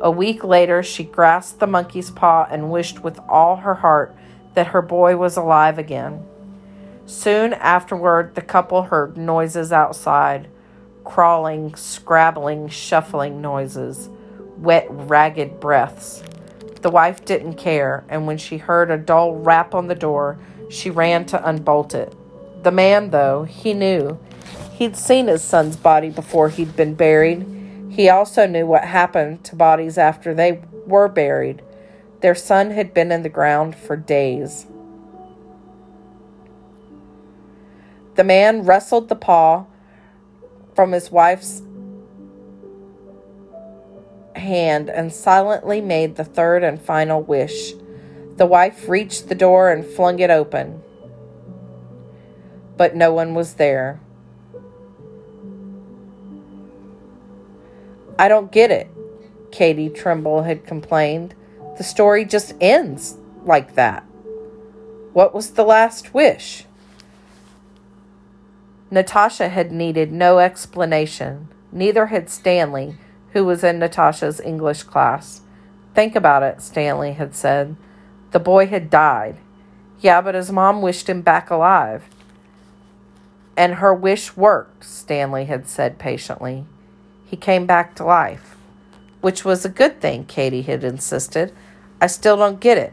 A 0.00 0.10
week 0.10 0.44
later, 0.44 0.82
she 0.82 1.02
grasped 1.02 1.58
the 1.58 1.66
monkey's 1.66 2.10
paw 2.10 2.46
and 2.48 2.70
wished 2.70 3.02
with 3.02 3.18
all 3.28 3.56
her 3.56 3.74
heart 3.74 4.16
that 4.54 4.68
her 4.68 4.82
boy 4.82 5.16
was 5.16 5.36
alive 5.36 5.78
again. 5.78 6.24
Soon 7.06 7.52
afterward, 7.54 8.34
the 8.34 8.42
couple 8.42 8.84
heard 8.84 9.16
noises 9.16 9.72
outside 9.72 10.48
crawling, 11.04 11.74
scrabbling, 11.74 12.68
shuffling 12.68 13.40
noises, 13.40 14.10
wet, 14.58 14.86
ragged 14.90 15.58
breaths. 15.58 16.22
The 16.80 16.90
wife 16.90 17.24
didn't 17.24 17.54
care, 17.54 18.04
and 18.08 18.26
when 18.26 18.38
she 18.38 18.58
heard 18.58 18.90
a 18.90 18.96
dull 18.96 19.34
rap 19.34 19.74
on 19.74 19.88
the 19.88 19.94
door, 19.94 20.38
she 20.70 20.90
ran 20.90 21.26
to 21.26 21.48
unbolt 21.48 21.94
it. 21.94 22.14
The 22.62 22.70
man, 22.70 23.10
though, 23.10 23.44
he 23.44 23.74
knew. 23.74 24.18
He'd 24.72 24.96
seen 24.96 25.26
his 25.26 25.42
son's 25.42 25.76
body 25.76 26.10
before 26.10 26.50
he'd 26.50 26.76
been 26.76 26.94
buried. 26.94 27.46
He 27.90 28.08
also 28.08 28.46
knew 28.46 28.66
what 28.66 28.84
happened 28.84 29.42
to 29.44 29.56
bodies 29.56 29.98
after 29.98 30.34
they 30.34 30.62
were 30.86 31.08
buried. 31.08 31.62
Their 32.20 32.34
son 32.34 32.70
had 32.70 32.94
been 32.94 33.10
in 33.10 33.22
the 33.22 33.28
ground 33.28 33.74
for 33.74 33.96
days. 33.96 34.66
The 38.14 38.24
man 38.24 38.62
wrestled 38.64 39.08
the 39.08 39.16
paw 39.16 39.66
from 40.74 40.92
his 40.92 41.10
wife's 41.10 41.62
hand 44.38 44.88
and 44.88 45.12
silently 45.12 45.80
made 45.80 46.16
the 46.16 46.24
third 46.24 46.62
and 46.62 46.80
final 46.80 47.22
wish. 47.22 47.72
The 48.36 48.46
wife 48.46 48.88
reached 48.88 49.28
the 49.28 49.34
door 49.34 49.70
and 49.70 49.84
flung 49.84 50.20
it 50.20 50.30
open, 50.30 50.82
but 52.76 52.94
no 52.94 53.12
one 53.12 53.34
was 53.34 53.54
there. 53.54 54.00
I 58.18 58.28
don't 58.28 58.50
get 58.50 58.70
it, 58.70 58.88
Katie 59.52 59.90
Trimble 59.90 60.42
had 60.42 60.66
complained. 60.66 61.34
The 61.76 61.84
story 61.84 62.24
just 62.24 62.54
ends 62.60 63.16
like 63.44 63.74
that. 63.74 64.02
What 65.12 65.34
was 65.34 65.50
the 65.50 65.64
last 65.64 66.14
wish? 66.14 66.64
Natasha 68.90 69.48
had 69.48 69.70
needed 69.70 70.10
no 70.10 70.38
explanation. 70.38 71.48
Neither 71.70 72.06
had 72.06 72.30
Stanley, 72.30 72.96
who 73.32 73.44
was 73.44 73.62
in 73.62 73.78
Natasha's 73.78 74.40
English 74.40 74.84
class. 74.84 75.42
Think 75.94 76.14
about 76.14 76.42
it, 76.42 76.60
Stanley 76.60 77.12
had 77.12 77.34
said. 77.34 77.76
The 78.30 78.40
boy 78.40 78.66
had 78.66 78.90
died. 78.90 79.36
Yeah, 80.00 80.20
but 80.20 80.34
his 80.34 80.52
mom 80.52 80.82
wished 80.82 81.08
him 81.08 81.22
back 81.22 81.50
alive. 81.50 82.04
And 83.56 83.74
her 83.74 83.92
wish 83.92 84.36
worked, 84.36 84.84
Stanley 84.84 85.46
had 85.46 85.68
said 85.68 85.98
patiently. 85.98 86.64
He 87.26 87.36
came 87.36 87.66
back 87.66 87.94
to 87.96 88.04
life, 88.04 88.56
which 89.20 89.44
was 89.44 89.64
a 89.64 89.68
good 89.68 90.00
thing, 90.00 90.24
Katie 90.24 90.62
had 90.62 90.84
insisted. 90.84 91.52
I 92.00 92.06
still 92.06 92.36
don't 92.36 92.60
get 92.60 92.78
it. 92.78 92.92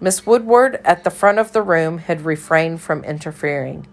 Miss 0.00 0.26
Woodward 0.26 0.80
at 0.84 1.04
the 1.04 1.10
front 1.10 1.38
of 1.38 1.52
the 1.52 1.62
room 1.62 1.98
had 1.98 2.24
refrained 2.24 2.80
from 2.80 3.04
interfering. 3.04 3.86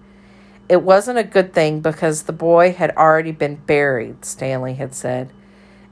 It 0.70 0.82
wasn't 0.82 1.20
a 1.20 1.24
good 1.24 1.53
thing 1.53 1.82
because 1.82 2.24
the 2.24 2.34
boy 2.34 2.72
had 2.72 2.96
already 2.96 3.34
been 3.34 3.56
buried, 3.56 4.24
Stanley 4.24 4.75
had 4.75 4.96
said. 4.96 5.32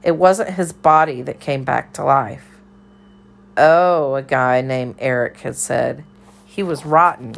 It 0.02 0.16
wasn't 0.16 0.50
his 0.50 0.72
body 0.72 1.22
that 1.22 1.40
came 1.40 1.64
back 1.64 1.92
to 1.94 2.04
life. 2.04 2.46
Oh, 3.56 4.14
a 4.14 4.22
guy 4.22 4.60
named 4.60 4.96
Eric 4.98 5.40
had 5.40 5.56
said. 5.56 6.04
He 6.46 6.62
was 6.62 6.86
rotten. 6.86 7.34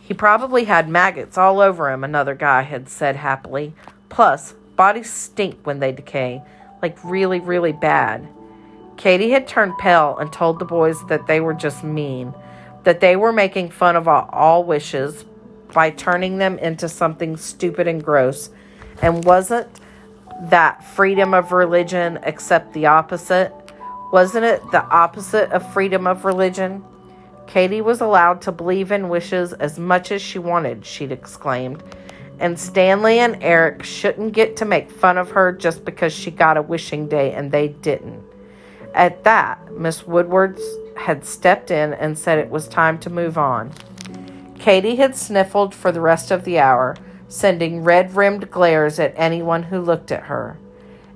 He 0.00 0.14
probably 0.14 0.64
had 0.64 0.88
maggots 0.88 1.36
all 1.36 1.60
over 1.60 1.90
him, 1.90 2.02
another 2.02 2.34
guy 2.34 2.62
had 2.62 2.88
said 2.88 3.16
happily. 3.16 3.74
Plus, 4.08 4.54
bodies 4.74 5.12
stink 5.12 5.58
when 5.64 5.80
they 5.80 5.92
decay, 5.92 6.42
like 6.80 6.96
really, 7.04 7.40
really 7.40 7.72
bad. 7.72 8.26
Katie 8.96 9.30
had 9.30 9.46
turned 9.46 9.76
pale 9.78 10.16
and 10.18 10.32
told 10.32 10.58
the 10.58 10.64
boys 10.64 11.06
that 11.08 11.26
they 11.26 11.40
were 11.40 11.52
just 11.52 11.84
mean, 11.84 12.32
that 12.84 13.00
they 13.00 13.16
were 13.16 13.32
making 13.32 13.70
fun 13.70 13.96
of 13.96 14.08
all, 14.08 14.64
wishes 14.64 15.26
by 15.74 15.90
turning 15.90 16.38
them 16.38 16.58
into 16.58 16.88
something 16.88 17.36
stupid 17.36 17.86
and 17.86 18.02
gross. 18.02 18.48
And 19.02 19.24
wasn't 19.24 19.68
that 20.42 20.84
freedom 20.84 21.34
of 21.34 21.52
religion 21.52 22.18
except 22.22 22.72
the 22.72 22.86
opposite? 22.86 23.52
Wasn't 24.12 24.44
it 24.44 24.62
the 24.70 24.84
opposite 24.84 25.50
of 25.50 25.72
freedom 25.72 26.06
of 26.06 26.24
religion? 26.24 26.84
Katie 27.46 27.80
was 27.80 28.00
allowed 28.00 28.42
to 28.42 28.52
believe 28.52 28.92
in 28.92 29.08
wishes 29.08 29.52
as 29.54 29.78
much 29.78 30.12
as 30.12 30.22
she 30.22 30.38
wanted, 30.38 30.84
she'd 30.84 31.12
exclaimed. 31.12 31.82
And 32.38 32.58
Stanley 32.58 33.18
and 33.18 33.42
Eric 33.42 33.82
shouldn't 33.82 34.32
get 34.32 34.56
to 34.58 34.64
make 34.64 34.90
fun 34.90 35.18
of 35.18 35.30
her 35.30 35.52
just 35.52 35.84
because 35.84 36.12
she 36.12 36.30
got 36.30 36.56
a 36.56 36.62
wishing 36.62 37.08
day 37.08 37.32
and 37.32 37.50
they 37.50 37.68
didn't. 37.68 38.22
At 38.94 39.24
that, 39.24 39.72
Miss 39.72 40.06
Woodward 40.06 40.58
had 40.96 41.24
stepped 41.24 41.70
in 41.70 41.94
and 41.94 42.18
said 42.18 42.38
it 42.38 42.50
was 42.50 42.68
time 42.68 42.98
to 42.98 43.10
move 43.10 43.38
on. 43.38 43.72
Katie 44.58 44.96
had 44.96 45.16
sniffled 45.16 45.74
for 45.74 45.92
the 45.92 46.00
rest 46.00 46.30
of 46.30 46.44
the 46.44 46.58
hour, 46.58 46.96
sending 47.28 47.84
red 47.84 48.16
rimmed 48.16 48.50
glares 48.50 48.98
at 48.98 49.14
anyone 49.16 49.64
who 49.64 49.80
looked 49.80 50.10
at 50.10 50.24
her. 50.24 50.58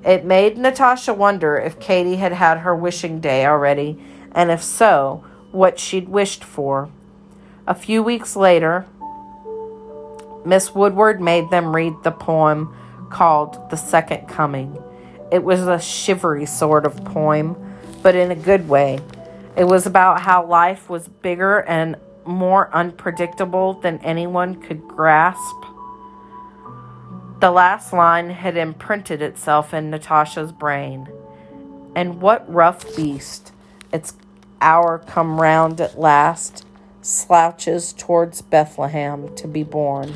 It 0.04 0.24
made 0.24 0.58
Natasha 0.58 1.14
wonder 1.14 1.56
if 1.56 1.80
Katie 1.80 2.16
had 2.16 2.32
had 2.32 2.58
her 2.58 2.74
wishing 2.74 3.20
day 3.20 3.46
already, 3.46 4.02
and 4.32 4.50
if 4.50 4.62
so, 4.62 5.24
what 5.50 5.78
she'd 5.78 6.08
wished 6.08 6.44
for. 6.44 6.88
A 7.66 7.74
few 7.74 8.02
weeks 8.02 8.34
later, 8.34 8.86
Miss 10.44 10.74
Woodward 10.74 11.20
made 11.20 11.50
them 11.50 11.74
read 11.74 11.94
the 12.02 12.10
poem 12.10 12.74
called 13.10 13.70
The 13.70 13.76
Second 13.76 14.26
Coming. 14.26 14.82
It 15.30 15.44
was 15.44 15.66
a 15.66 15.80
shivery 15.80 16.46
sort 16.46 16.84
of 16.84 17.04
poem, 17.04 17.56
but 18.02 18.16
in 18.16 18.32
a 18.32 18.36
good 18.36 18.68
way. 18.68 18.98
It 19.56 19.64
was 19.64 19.86
about 19.86 20.22
how 20.22 20.44
life 20.46 20.90
was 20.90 21.06
bigger 21.06 21.60
and 21.60 21.96
more 22.24 22.74
unpredictable 22.74 23.74
than 23.74 23.98
anyone 23.98 24.60
could 24.60 24.88
grasp. 24.88 25.56
The 27.42 27.50
last 27.50 27.92
line 27.92 28.30
had 28.30 28.56
imprinted 28.56 29.20
itself 29.20 29.74
in 29.74 29.90
Natasha's 29.90 30.52
brain. 30.52 31.08
And 31.96 32.22
what 32.22 32.48
rough 32.48 32.94
beast, 32.94 33.50
its 33.92 34.14
hour 34.60 35.00
come 35.00 35.40
round 35.40 35.80
at 35.80 35.98
last, 35.98 36.64
slouches 37.00 37.94
towards 37.94 38.42
Bethlehem 38.42 39.34
to 39.34 39.48
be 39.48 39.64
born. 39.64 40.14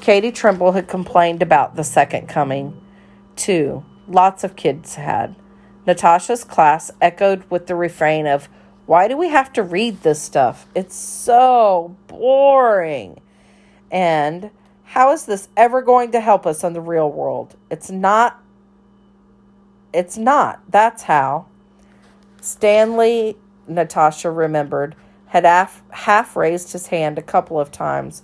Katie 0.00 0.32
Trimble 0.32 0.72
had 0.72 0.88
complained 0.88 1.42
about 1.42 1.76
the 1.76 1.84
second 1.84 2.26
coming, 2.28 2.76
too. 3.36 3.84
Lots 4.08 4.42
of 4.42 4.56
kids 4.56 4.96
had. 4.96 5.36
Natasha's 5.86 6.42
class 6.42 6.90
echoed 7.00 7.48
with 7.50 7.68
the 7.68 7.76
refrain 7.76 8.26
of, 8.26 8.48
why 8.86 9.06
do 9.06 9.16
we 9.16 9.28
have 9.28 9.52
to 9.52 9.62
read 9.62 10.02
this 10.02 10.20
stuff? 10.20 10.66
It's 10.74 10.96
so 10.96 11.96
boring. 12.08 13.20
And 13.92 14.50
how 14.88 15.12
is 15.12 15.26
this 15.26 15.48
ever 15.54 15.82
going 15.82 16.12
to 16.12 16.20
help 16.20 16.46
us 16.46 16.64
in 16.64 16.72
the 16.72 16.80
real 16.80 17.12
world? 17.12 17.54
It's 17.70 17.90
not. 17.90 18.40
It's 19.92 20.16
not. 20.16 20.62
That's 20.66 21.02
how. 21.02 21.44
Stanley, 22.40 23.36
Natasha 23.66 24.30
remembered, 24.30 24.96
had 25.26 25.44
half, 25.44 25.82
half 25.90 26.34
raised 26.36 26.72
his 26.72 26.86
hand 26.86 27.18
a 27.18 27.22
couple 27.22 27.60
of 27.60 27.70
times 27.70 28.22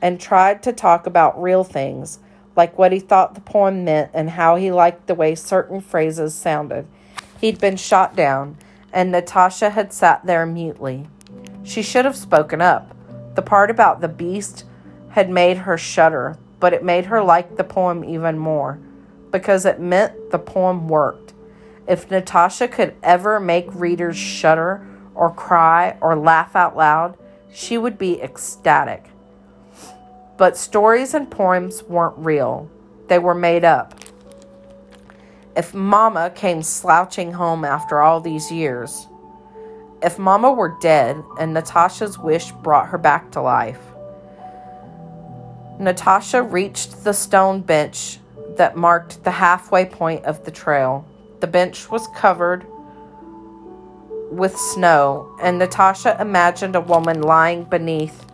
and 0.00 0.20
tried 0.20 0.62
to 0.62 0.72
talk 0.72 1.08
about 1.08 1.42
real 1.42 1.64
things, 1.64 2.20
like 2.54 2.78
what 2.78 2.92
he 2.92 3.00
thought 3.00 3.34
the 3.34 3.40
poem 3.40 3.84
meant 3.84 4.12
and 4.14 4.30
how 4.30 4.54
he 4.54 4.70
liked 4.70 5.08
the 5.08 5.16
way 5.16 5.34
certain 5.34 5.80
phrases 5.80 6.32
sounded. 6.32 6.86
He'd 7.40 7.58
been 7.58 7.76
shot 7.76 8.14
down 8.14 8.56
and 8.92 9.10
Natasha 9.10 9.70
had 9.70 9.92
sat 9.92 10.24
there 10.24 10.46
mutely. 10.46 11.08
She 11.64 11.82
should 11.82 12.04
have 12.04 12.16
spoken 12.16 12.62
up. 12.62 12.94
The 13.34 13.42
part 13.42 13.68
about 13.68 14.00
the 14.00 14.06
beast 14.06 14.64
had 15.14 15.30
made 15.30 15.58
her 15.58 15.78
shudder, 15.78 16.38
but 16.60 16.72
it 16.72 16.84
made 16.84 17.06
her 17.06 17.22
like 17.22 17.56
the 17.56 17.64
poem 17.64 18.04
even 18.04 18.38
more 18.38 18.78
because 19.30 19.64
it 19.64 19.80
meant 19.80 20.30
the 20.30 20.38
poem 20.38 20.88
worked. 20.88 21.32
If 21.88 22.10
Natasha 22.10 22.68
could 22.68 22.94
ever 23.02 23.40
make 23.40 23.74
readers 23.74 24.16
shudder 24.16 24.86
or 25.14 25.32
cry 25.32 25.96
or 26.00 26.16
laugh 26.16 26.54
out 26.54 26.76
loud, 26.76 27.16
she 27.52 27.76
would 27.76 27.98
be 27.98 28.22
ecstatic. 28.22 29.06
But 30.36 30.56
stories 30.56 31.14
and 31.14 31.30
poems 31.30 31.82
weren't 31.82 32.18
real, 32.18 32.70
they 33.08 33.18
were 33.18 33.34
made 33.34 33.64
up 33.64 34.00
if 35.56 35.72
Mama 35.72 36.30
came 36.30 36.62
slouching 36.62 37.32
home 37.32 37.64
after 37.64 38.00
all 38.00 38.20
these 38.20 38.50
years, 38.50 39.06
if 40.02 40.18
Mama 40.18 40.52
were 40.52 40.76
dead 40.80 41.22
and 41.38 41.54
Natasha's 41.54 42.18
wish 42.18 42.50
brought 42.50 42.88
her 42.88 42.98
back 42.98 43.30
to 43.32 43.40
life. 43.40 43.80
Natasha 45.78 46.42
reached 46.42 47.04
the 47.04 47.12
stone 47.12 47.60
bench 47.60 48.18
that 48.56 48.76
marked 48.76 49.24
the 49.24 49.32
halfway 49.32 49.84
point 49.84 50.24
of 50.24 50.44
the 50.44 50.50
trail. 50.50 51.06
The 51.40 51.46
bench 51.46 51.90
was 51.90 52.06
covered 52.14 52.66
with 54.30 54.56
snow, 54.56 55.36
and 55.42 55.58
Natasha 55.58 56.16
imagined 56.20 56.76
a 56.76 56.80
woman 56.80 57.22
lying 57.22 57.64
beneath, 57.64 58.24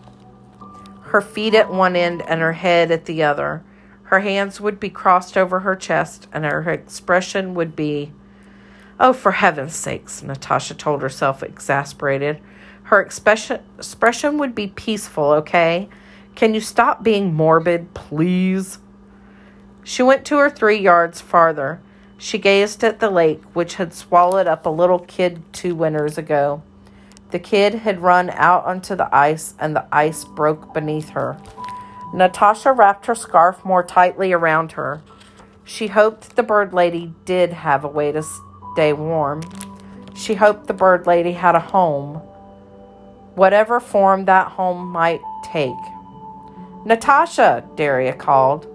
her 1.02 1.20
feet 1.20 1.54
at 1.54 1.72
one 1.72 1.96
end 1.96 2.22
and 2.22 2.40
her 2.40 2.52
head 2.52 2.90
at 2.90 3.06
the 3.06 3.22
other. 3.22 3.64
Her 4.04 4.20
hands 4.20 4.60
would 4.60 4.78
be 4.78 4.90
crossed 4.90 5.36
over 5.36 5.60
her 5.60 5.76
chest, 5.76 6.28
and 6.32 6.44
her 6.44 6.70
expression 6.70 7.54
would 7.54 7.74
be, 7.74 8.12
Oh, 8.98 9.12
for 9.12 9.32
heaven's 9.32 9.74
sakes, 9.74 10.22
Natasha 10.22 10.74
told 10.74 11.00
herself, 11.00 11.42
exasperated. 11.42 12.40
Her 12.84 13.00
expression, 13.00 14.38
would 14.38 14.54
be 14.54 14.66
peaceful, 14.66 15.32
okay? 15.32 15.88
Can 16.40 16.54
you 16.54 16.60
stop 16.62 17.02
being 17.02 17.34
morbid, 17.34 17.92
please? 17.92 18.78
She 19.84 20.02
went 20.02 20.24
two 20.24 20.38
or 20.38 20.48
three 20.48 20.78
yards 20.78 21.20
farther. 21.20 21.82
She 22.16 22.38
gazed 22.38 22.82
at 22.82 22.98
the 22.98 23.10
lake, 23.10 23.42
which 23.52 23.74
had 23.74 23.92
swallowed 23.92 24.46
up 24.46 24.64
a 24.64 24.70
little 24.70 25.00
kid 25.00 25.42
two 25.52 25.74
winters 25.74 26.16
ago. 26.16 26.62
The 27.30 27.40
kid 27.40 27.74
had 27.74 28.00
run 28.00 28.30
out 28.30 28.64
onto 28.64 28.96
the 28.96 29.14
ice, 29.14 29.52
and 29.58 29.76
the 29.76 29.84
ice 29.92 30.24
broke 30.24 30.72
beneath 30.72 31.10
her. 31.10 31.36
Natasha 32.14 32.72
wrapped 32.72 33.04
her 33.04 33.14
scarf 33.14 33.62
more 33.62 33.82
tightly 33.82 34.32
around 34.32 34.72
her. 34.72 35.02
She 35.62 35.88
hoped 35.88 36.36
the 36.36 36.42
bird 36.42 36.72
lady 36.72 37.12
did 37.26 37.52
have 37.52 37.84
a 37.84 37.88
way 37.88 38.12
to 38.12 38.24
stay 38.72 38.94
warm. 38.94 39.42
She 40.14 40.36
hoped 40.36 40.68
the 40.68 40.72
bird 40.72 41.06
lady 41.06 41.32
had 41.32 41.54
a 41.54 41.60
home, 41.60 42.14
whatever 43.34 43.78
form 43.78 44.24
that 44.24 44.52
home 44.52 44.86
might 44.86 45.20
take. 45.44 45.76
Natasha, 46.84 47.64
Daria 47.76 48.14
called. 48.14 48.66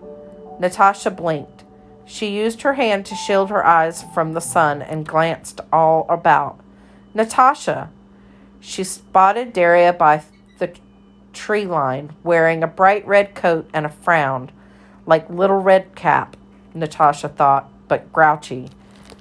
Natasha 0.59 1.11
blinked. 1.11 1.63
She 2.05 2.27
used 2.27 2.61
her 2.61 2.73
hand 2.73 3.05
to 3.07 3.15
shield 3.15 3.49
her 3.49 3.65
eyes 3.65 4.03
from 4.13 4.33
the 4.33 4.41
sun 4.41 4.81
and 4.81 5.07
glanced 5.07 5.61
all 5.73 6.05
about. 6.07 6.59
Natasha. 7.13 7.89
She 8.59 8.83
spotted 8.83 9.53
Daria 9.53 9.91
by 9.91 10.23
the 10.59 10.73
tree 11.33 11.65
line, 11.65 12.15
wearing 12.23 12.63
a 12.63 12.67
bright 12.67 13.05
red 13.07 13.35
coat 13.35 13.69
and 13.73 13.85
a 13.85 13.89
frown, 13.89 14.51
like 15.05 15.29
Little 15.29 15.59
Red 15.59 15.95
Cap, 15.95 16.37
Natasha 16.73 17.29
thought, 17.29 17.69
but 17.87 18.11
grouchy. 18.13 18.69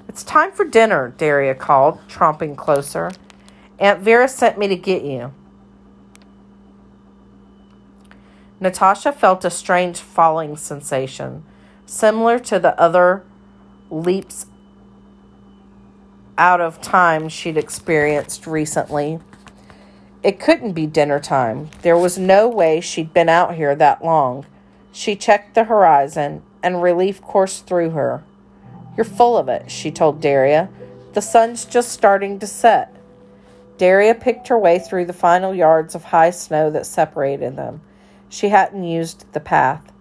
It's 0.08 0.22
time 0.22 0.52
for 0.52 0.64
dinner, 0.64 1.14
Daria 1.16 1.54
called, 1.54 1.98
tromping 2.08 2.56
closer. 2.56 3.10
Aunt 3.78 4.00
Vera 4.00 4.28
sent 4.28 4.58
me 4.58 4.68
to 4.68 4.76
get 4.76 5.02
you. 5.02 5.32
Natasha 8.60 9.12
felt 9.12 9.44
a 9.44 9.50
strange 9.50 9.98
falling 9.98 10.56
sensation, 10.56 11.44
similar 11.86 12.38
to 12.38 12.58
the 12.58 12.78
other 12.80 13.24
leaps 13.90 14.46
out 16.38 16.60
of 16.60 16.80
time 16.80 17.28
she'd 17.28 17.56
experienced 17.56 18.46
recently. 18.46 19.18
It 20.22 20.40
couldn't 20.40 20.72
be 20.72 20.86
dinner 20.86 21.20
time. 21.20 21.70
There 21.82 21.98
was 21.98 22.16
no 22.16 22.48
way 22.48 22.80
she'd 22.80 23.12
been 23.12 23.28
out 23.28 23.54
here 23.54 23.74
that 23.74 24.04
long. 24.04 24.46
She 24.90 25.16
checked 25.16 25.54
the 25.54 25.64
horizon, 25.64 26.42
and 26.62 26.82
relief 26.82 27.20
coursed 27.20 27.66
through 27.66 27.90
her. 27.90 28.24
You're 28.96 29.04
full 29.04 29.36
of 29.36 29.48
it, 29.48 29.70
she 29.70 29.90
told 29.90 30.20
Daria. 30.20 30.70
The 31.12 31.20
sun's 31.20 31.64
just 31.64 31.90
starting 31.90 32.38
to 32.38 32.46
set. 32.46 32.94
Daria 33.76 34.14
picked 34.14 34.48
her 34.48 34.58
way 34.58 34.78
through 34.78 35.04
the 35.04 35.12
final 35.12 35.52
yards 35.52 35.94
of 35.94 36.04
high 36.04 36.30
snow 36.30 36.70
that 36.70 36.86
separated 36.86 37.56
them. 37.56 37.82
She 38.28 38.48
hadn't 38.48 38.84
used 38.84 39.32
the 39.32 39.40
path. 39.40 39.92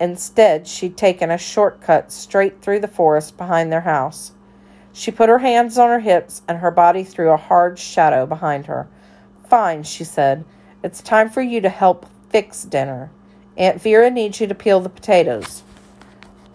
Instead, 0.00 0.66
she'd 0.66 0.96
taken 0.96 1.30
a 1.30 1.38
shortcut 1.38 2.10
straight 2.10 2.60
through 2.60 2.80
the 2.80 2.88
forest 2.88 3.36
behind 3.36 3.72
their 3.72 3.82
house. 3.82 4.32
She 4.92 5.10
put 5.10 5.28
her 5.28 5.38
hands 5.38 5.78
on 5.78 5.88
her 5.88 6.00
hips 6.00 6.42
and 6.48 6.58
her 6.58 6.70
body 6.70 7.04
threw 7.04 7.30
a 7.30 7.36
hard 7.36 7.78
shadow 7.78 8.26
behind 8.26 8.66
her. 8.66 8.88
Fine, 9.48 9.84
she 9.84 10.04
said. 10.04 10.44
It's 10.82 11.00
time 11.00 11.30
for 11.30 11.42
you 11.42 11.60
to 11.60 11.68
help 11.68 12.06
fix 12.30 12.64
dinner. 12.64 13.10
Aunt 13.56 13.80
Vera 13.80 14.10
needs 14.10 14.40
you 14.40 14.46
to 14.46 14.54
peel 14.54 14.80
the 14.80 14.88
potatoes. 14.88 15.62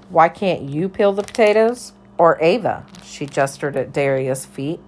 Why 0.10 0.30
can't 0.30 0.64
you 0.64 0.90
peel 0.90 1.14
the 1.14 1.24
potatoes? 1.24 1.94
Or 2.18 2.38
Ava? 2.42 2.86
She 3.04 3.26
gestured 3.26 3.78
at 3.78 3.94
Daria's 3.94 4.46
feet. 4.46 4.80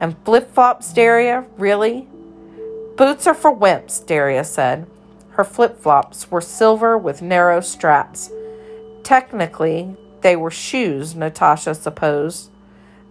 And 0.00 0.16
flip 0.24 0.52
flops, 0.52 0.92
Daria? 0.92 1.46
Really? 1.56 2.08
Boots 2.96 3.26
are 3.26 3.34
for 3.34 3.54
wimps, 3.54 4.04
Daria 4.04 4.44
said. 4.44 4.86
Her 5.36 5.44
flip 5.44 5.78
flops 5.78 6.30
were 6.30 6.40
silver 6.40 6.96
with 6.96 7.20
narrow 7.20 7.60
straps. 7.60 8.30
Technically, 9.02 9.94
they 10.22 10.34
were 10.34 10.50
shoes, 10.50 11.14
Natasha 11.14 11.74
supposed. 11.74 12.50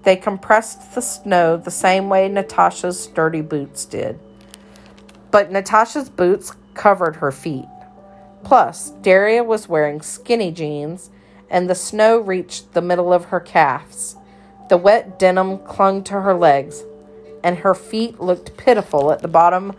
They 0.02 0.16
compressed 0.16 0.96
the 0.96 1.02
snow 1.02 1.56
the 1.56 1.70
same 1.70 2.10
way 2.10 2.28
Natasha's 2.28 3.00
sturdy 3.00 3.42
boots 3.42 3.86
did. 3.86 4.20
But 5.30 5.52
Natasha's 5.52 6.10
boots 6.10 6.54
covered 6.74 7.18
her 7.18 7.32
feet. 7.32 7.70
Plus, 8.44 8.90
Daria 9.04 9.44
was 9.44 9.70
wearing 9.70 10.02
skinny 10.02 10.52
jeans, 10.52 11.12
and 11.48 11.70
the 11.70 11.76
snow 11.76 12.18
reached 12.18 12.74
the 12.74 12.82
middle 12.82 13.14
of 13.14 13.26
her 13.26 13.40
calves. 13.40 14.16
The 14.70 14.78
wet 14.78 15.20
denim 15.20 15.60
clung 15.60 16.04
to 16.06 16.22
her 16.22 16.34
legs, 16.34 16.86
and 17.44 17.60
her 17.60 17.76
feet 17.76 18.20
looked 18.20 18.58
pitiful 18.58 19.12
at 19.12 19.22
the 19.22 19.28
bottom 19.28 19.74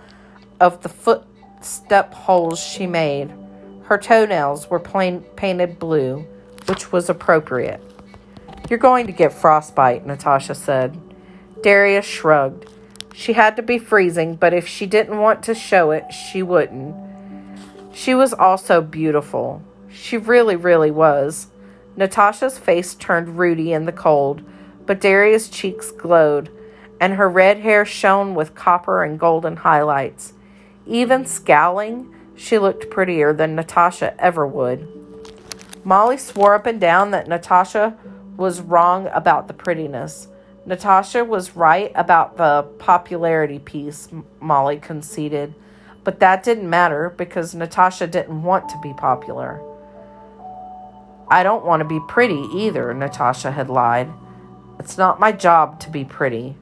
of 0.61 0.85
the 0.85 0.89
footstep 1.67 2.15
holes 2.15 2.61
she 2.61 2.87
made. 2.87 3.29
Her 3.83 3.99
toenails 3.99 4.71
were 4.71 4.79
plain, 4.79 5.23
painted 5.35 5.81
blue, 5.81 6.25
which 6.67 6.93
was 6.93 7.11
appropriate. 7.11 7.83
You're 8.71 8.79
going 8.79 9.07
to 9.09 9.13
get 9.13 9.33
frostbite, 9.33 10.07
Natasha 10.07 10.55
said. 10.55 10.97
Daria 11.65 12.03
shrugged. 12.03 12.71
She 13.13 13.33
had 13.33 13.57
to 13.57 13.63
be 13.63 13.79
freezing, 13.79 14.37
but 14.37 14.55
if 14.55 14.69
she 14.69 14.87
didn't 14.87 15.19
want 15.19 15.43
to 15.43 15.57
show 15.57 15.91
it, 15.91 16.13
she 16.13 16.41
wouldn't. 16.41 16.95
She 17.93 18.15
was 18.15 18.33
also 18.33 18.81
beautiful. 18.81 19.61
She 19.91 20.17
really, 20.17 20.55
really 20.55 20.93
was. 20.93 21.49
Natasha's 21.97 22.59
face 22.59 22.95
turned 22.95 23.39
ruddy 23.41 23.73
in 23.73 23.87
the 23.87 23.93
cold, 23.93 24.41
but 24.87 25.01
Daria's 25.01 25.49
cheeks 25.49 25.91
glowed, 25.91 26.49
and 27.01 27.15
her 27.15 27.29
red 27.29 27.59
hair 27.59 27.85
shone 27.85 28.37
with 28.37 28.55
copper 28.55 29.03
and 29.03 29.19
golden 29.19 29.57
highlights. 29.57 30.33
Even 30.87 31.27
scowling, 31.27 32.15
she 32.37 32.59
looked 32.59 32.91
prettier 32.91 33.33
than 33.33 33.55
Natasha 33.55 34.15
ever 34.21 34.47
would. 34.47 34.87
Molly 35.85 36.17
swore 36.17 36.55
up 36.55 36.67
and 36.67 36.81
down 36.81 37.11
that 37.11 37.29
Natasha 37.29 37.97
was 38.37 38.61
wrong 38.61 39.09
about 39.13 39.49
the 39.49 39.55
prettiness. 39.55 40.29
Natasha 40.65 41.25
was 41.25 41.57
right 41.57 41.93
about 41.95 42.37
the 42.37 42.63
popularity 42.79 43.59
piece, 43.59 44.09
Molly 44.41 44.79
conceded. 44.79 45.55
But 46.05 46.21
that 46.21 46.43
didn't 46.43 46.69
matter 46.69 47.11
because 47.17 47.55
Natasha 47.55 48.07
didn't 48.07 48.43
want 48.43 48.69
to 48.69 48.81
be 48.83 48.93
popular. 48.95 49.61
I 51.29 51.43
don't 51.43 51.65
want 51.65 51.81
to 51.81 51.89
be 51.89 52.01
pretty 52.07 52.47
either, 52.55 52.95
Natasha 52.95 53.51
had 53.51 53.69
lied. 53.69 54.09
It's 54.79 54.99
not 54.99 55.19
my 55.19 55.33
job 55.33 55.81
to 55.81 55.91
be 55.91 56.05
pretty. 56.05 56.57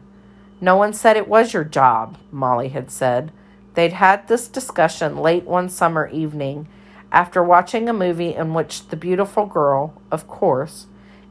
No 0.60 0.76
one 0.76 0.94
said 0.94 1.16
it 1.16 1.28
was 1.28 1.52
your 1.52 1.64
job, 1.64 2.16
Molly 2.30 2.68
had 2.68 2.90
said. 2.90 3.32
They'd 3.74 3.92
had 3.92 4.28
this 4.28 4.48
discussion 4.48 5.16
late 5.16 5.44
one 5.44 5.68
summer 5.68 6.08
evening 6.08 6.68
after 7.12 7.42
watching 7.42 7.88
a 7.88 7.92
movie 7.92 8.34
in 8.34 8.54
which 8.54 8.88
the 8.88 8.96
beautiful 8.96 9.46
girl, 9.46 10.00
of 10.10 10.26
course, 10.26 10.86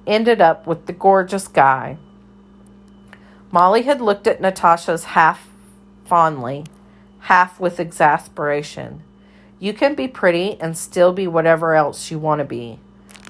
ended 0.05 0.41
up 0.41 0.67
with 0.67 0.85
the 0.85 0.93
gorgeous 0.93 1.47
guy. 1.47 1.97
Molly 3.51 3.83
had 3.83 4.01
looked 4.01 4.27
at 4.27 4.41
Natasha's 4.41 5.03
half 5.03 5.49
fondly, 6.05 6.65
half 7.21 7.59
with 7.59 7.79
exasperation. 7.79 9.03
You 9.59 9.73
can 9.73 9.95
be 9.95 10.07
pretty 10.07 10.59
and 10.59 10.77
still 10.77 11.13
be 11.13 11.27
whatever 11.27 11.73
else 11.73 12.11
you 12.11 12.19
want 12.19 12.39
to 12.39 12.45
be. 12.45 12.79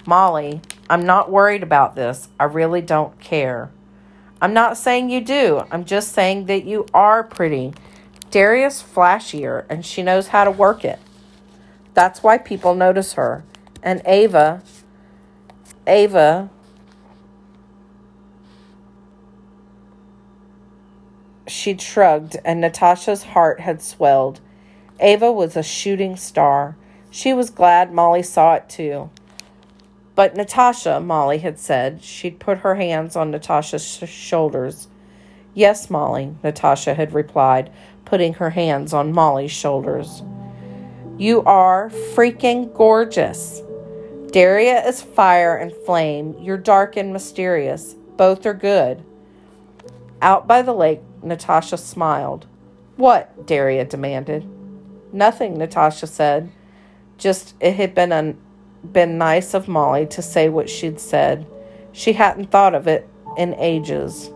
Molly, 0.05 0.61
I'm 0.89 1.05
not 1.05 1.31
worried 1.31 1.63
about 1.63 1.95
this. 1.95 2.29
I 2.39 2.45
really 2.45 2.81
don't 2.81 3.19
care. 3.19 3.69
I'm 4.41 4.53
not 4.53 4.77
saying 4.77 5.09
you 5.09 5.21
do. 5.21 5.63
I'm 5.71 5.85
just 5.85 6.11
saying 6.11 6.47
that 6.47 6.65
you 6.65 6.85
are 6.93 7.23
pretty. 7.23 7.73
Daria's 8.33 8.81
flashier 8.81 9.63
and 9.69 9.85
she 9.85 10.01
knows 10.01 10.29
how 10.29 10.43
to 10.43 10.49
work 10.49 10.83
it. 10.83 10.97
That's 11.93 12.23
why 12.23 12.39
people 12.39 12.73
notice 12.73 13.13
her. 13.13 13.43
And 13.83 14.01
Ava, 14.05 14.63
Ava 15.85 16.49
She'd 21.45 21.79
shrugged, 21.79 22.37
and 22.43 22.59
Natasha's 22.59 23.21
heart 23.21 23.59
had 23.59 23.83
swelled. 23.83 24.39
Ava 24.99 25.31
was 25.31 25.55
a 25.55 25.61
shooting 25.61 26.15
star. 26.15 26.75
She 27.11 27.33
was 27.33 27.51
glad 27.51 27.93
Molly 27.93 28.23
saw 28.23 28.55
it 28.55 28.67
too. 28.67 29.11
But 30.15 30.35
Natasha, 30.35 30.99
Molly 30.99 31.37
had 31.37 31.59
said, 31.59 32.01
she'd 32.03 32.39
put 32.39 32.59
her 32.59 32.75
hands 32.75 33.15
on 33.15 33.29
Natasha's 33.29 33.85
sh- 33.85 34.09
shoulders. 34.09 34.87
Yes, 35.53 35.91
Molly, 35.91 36.35
Natasha 36.43 36.95
had 36.95 37.13
replied, 37.13 37.71
putting 38.13 38.35
her 38.35 38.51
hands 38.51 38.93
on 38.93 39.11
Molly's 39.11 39.49
shoulders. 39.49 40.21
You 41.17 41.41
are 41.45 41.89
freaking 42.13 42.71
gorgeous. 42.71 43.63
Daria 44.29 44.87
is 44.87 45.01
fire 45.01 45.57
and 45.57 45.73
flame. 45.83 46.35
You're 46.37 46.59
dark 46.59 46.95
and 46.95 47.11
mysterious. 47.11 47.95
Both 48.15 48.45
are 48.45 48.53
good. 48.53 49.03
Out 50.21 50.45
by 50.45 50.61
the 50.61 50.75
lake, 50.75 51.01
Natasha 51.23 51.75
smiled. 51.75 52.45
What? 52.95 53.47
Daria 53.47 53.83
demanded. 53.83 54.47
Nothing, 55.11 55.57
Natasha 55.57 56.05
said. 56.05 56.51
Just 57.17 57.55
it 57.59 57.77
had 57.77 57.95
been 57.95 58.11
un- 58.11 58.37
been 58.91 59.17
nice 59.17 59.55
of 59.55 59.67
Molly 59.67 60.05
to 60.05 60.21
say 60.21 60.49
what 60.49 60.69
she'd 60.69 60.99
said. 60.99 61.47
She 61.91 62.13
hadn't 62.13 62.51
thought 62.51 62.75
of 62.75 62.87
it 62.87 63.09
in 63.39 63.55
ages. 63.55 64.29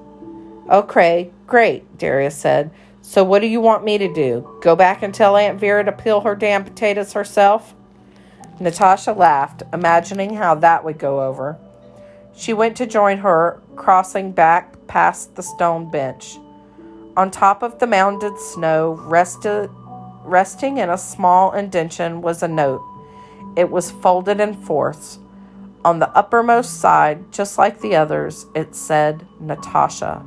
Okay, 0.68 1.30
great, 1.46 2.00
Daria 2.00 2.32
said. 2.32 2.72
So 3.08 3.24
what 3.24 3.40
do 3.40 3.48
you 3.48 3.62
want 3.62 3.86
me 3.86 3.98
to 4.00 4.14
do? 4.14 4.60
Go 4.62 4.76
back 4.76 5.02
and 5.02 5.16
tell 5.16 5.38
Aunt 5.38 5.58
Vera 5.58 5.82
to 5.86 5.94
peel 5.94 6.20
her 6.20 6.36
damn 6.36 6.66
potatoes 6.66 7.14
herself? 7.14 7.74
Natasha 8.60 9.14
laughed, 9.14 9.64
imagining 9.72 10.34
how 10.34 10.56
that 10.56 10.84
would 10.84 11.00
go 11.00 11.22
over. 11.26 11.58
She 12.36 12.52
went 12.52 12.76
to 12.76 12.86
join 12.86 13.20
her, 13.20 13.62
crossing 13.78 14.34
back 14.34 14.76
past 14.88 15.38
the 15.38 15.42
stone 15.42 15.90
bench. 15.90 16.38
On 17.16 17.32
top 17.32 17.64
of 17.64 17.80
the 17.80 17.88
mounded 17.88 18.38
snow, 18.38 19.00
rested, 19.06 19.70
resting 20.26 20.78
in 20.78 20.90
a 20.90 20.98
small 20.98 21.54
indention, 21.54 22.22
was 22.22 22.44
a 22.44 22.48
note. 22.50 22.84
It 23.56 23.72
was 23.72 23.90
folded 23.90 24.42
in 24.42 24.54
fourths. 24.54 25.18
On 25.86 26.00
the 26.00 26.10
uppermost 26.10 26.82
side, 26.82 27.32
just 27.32 27.58
like 27.58 27.80
the 27.80 27.96
others, 27.96 28.48
it 28.54 28.76
said 28.76 29.26
Natasha. 29.40 30.26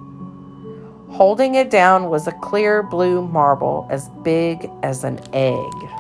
Holding 1.13 1.57
it 1.57 1.71
down 1.71 2.09
was 2.09 2.27
a 2.29 2.33
clear 2.33 2.83
blue 2.83 3.27
marble 3.27 3.87
as 3.91 4.09
big 4.23 4.71
as 4.83 5.03
an 5.05 5.21
egg. 5.33 5.91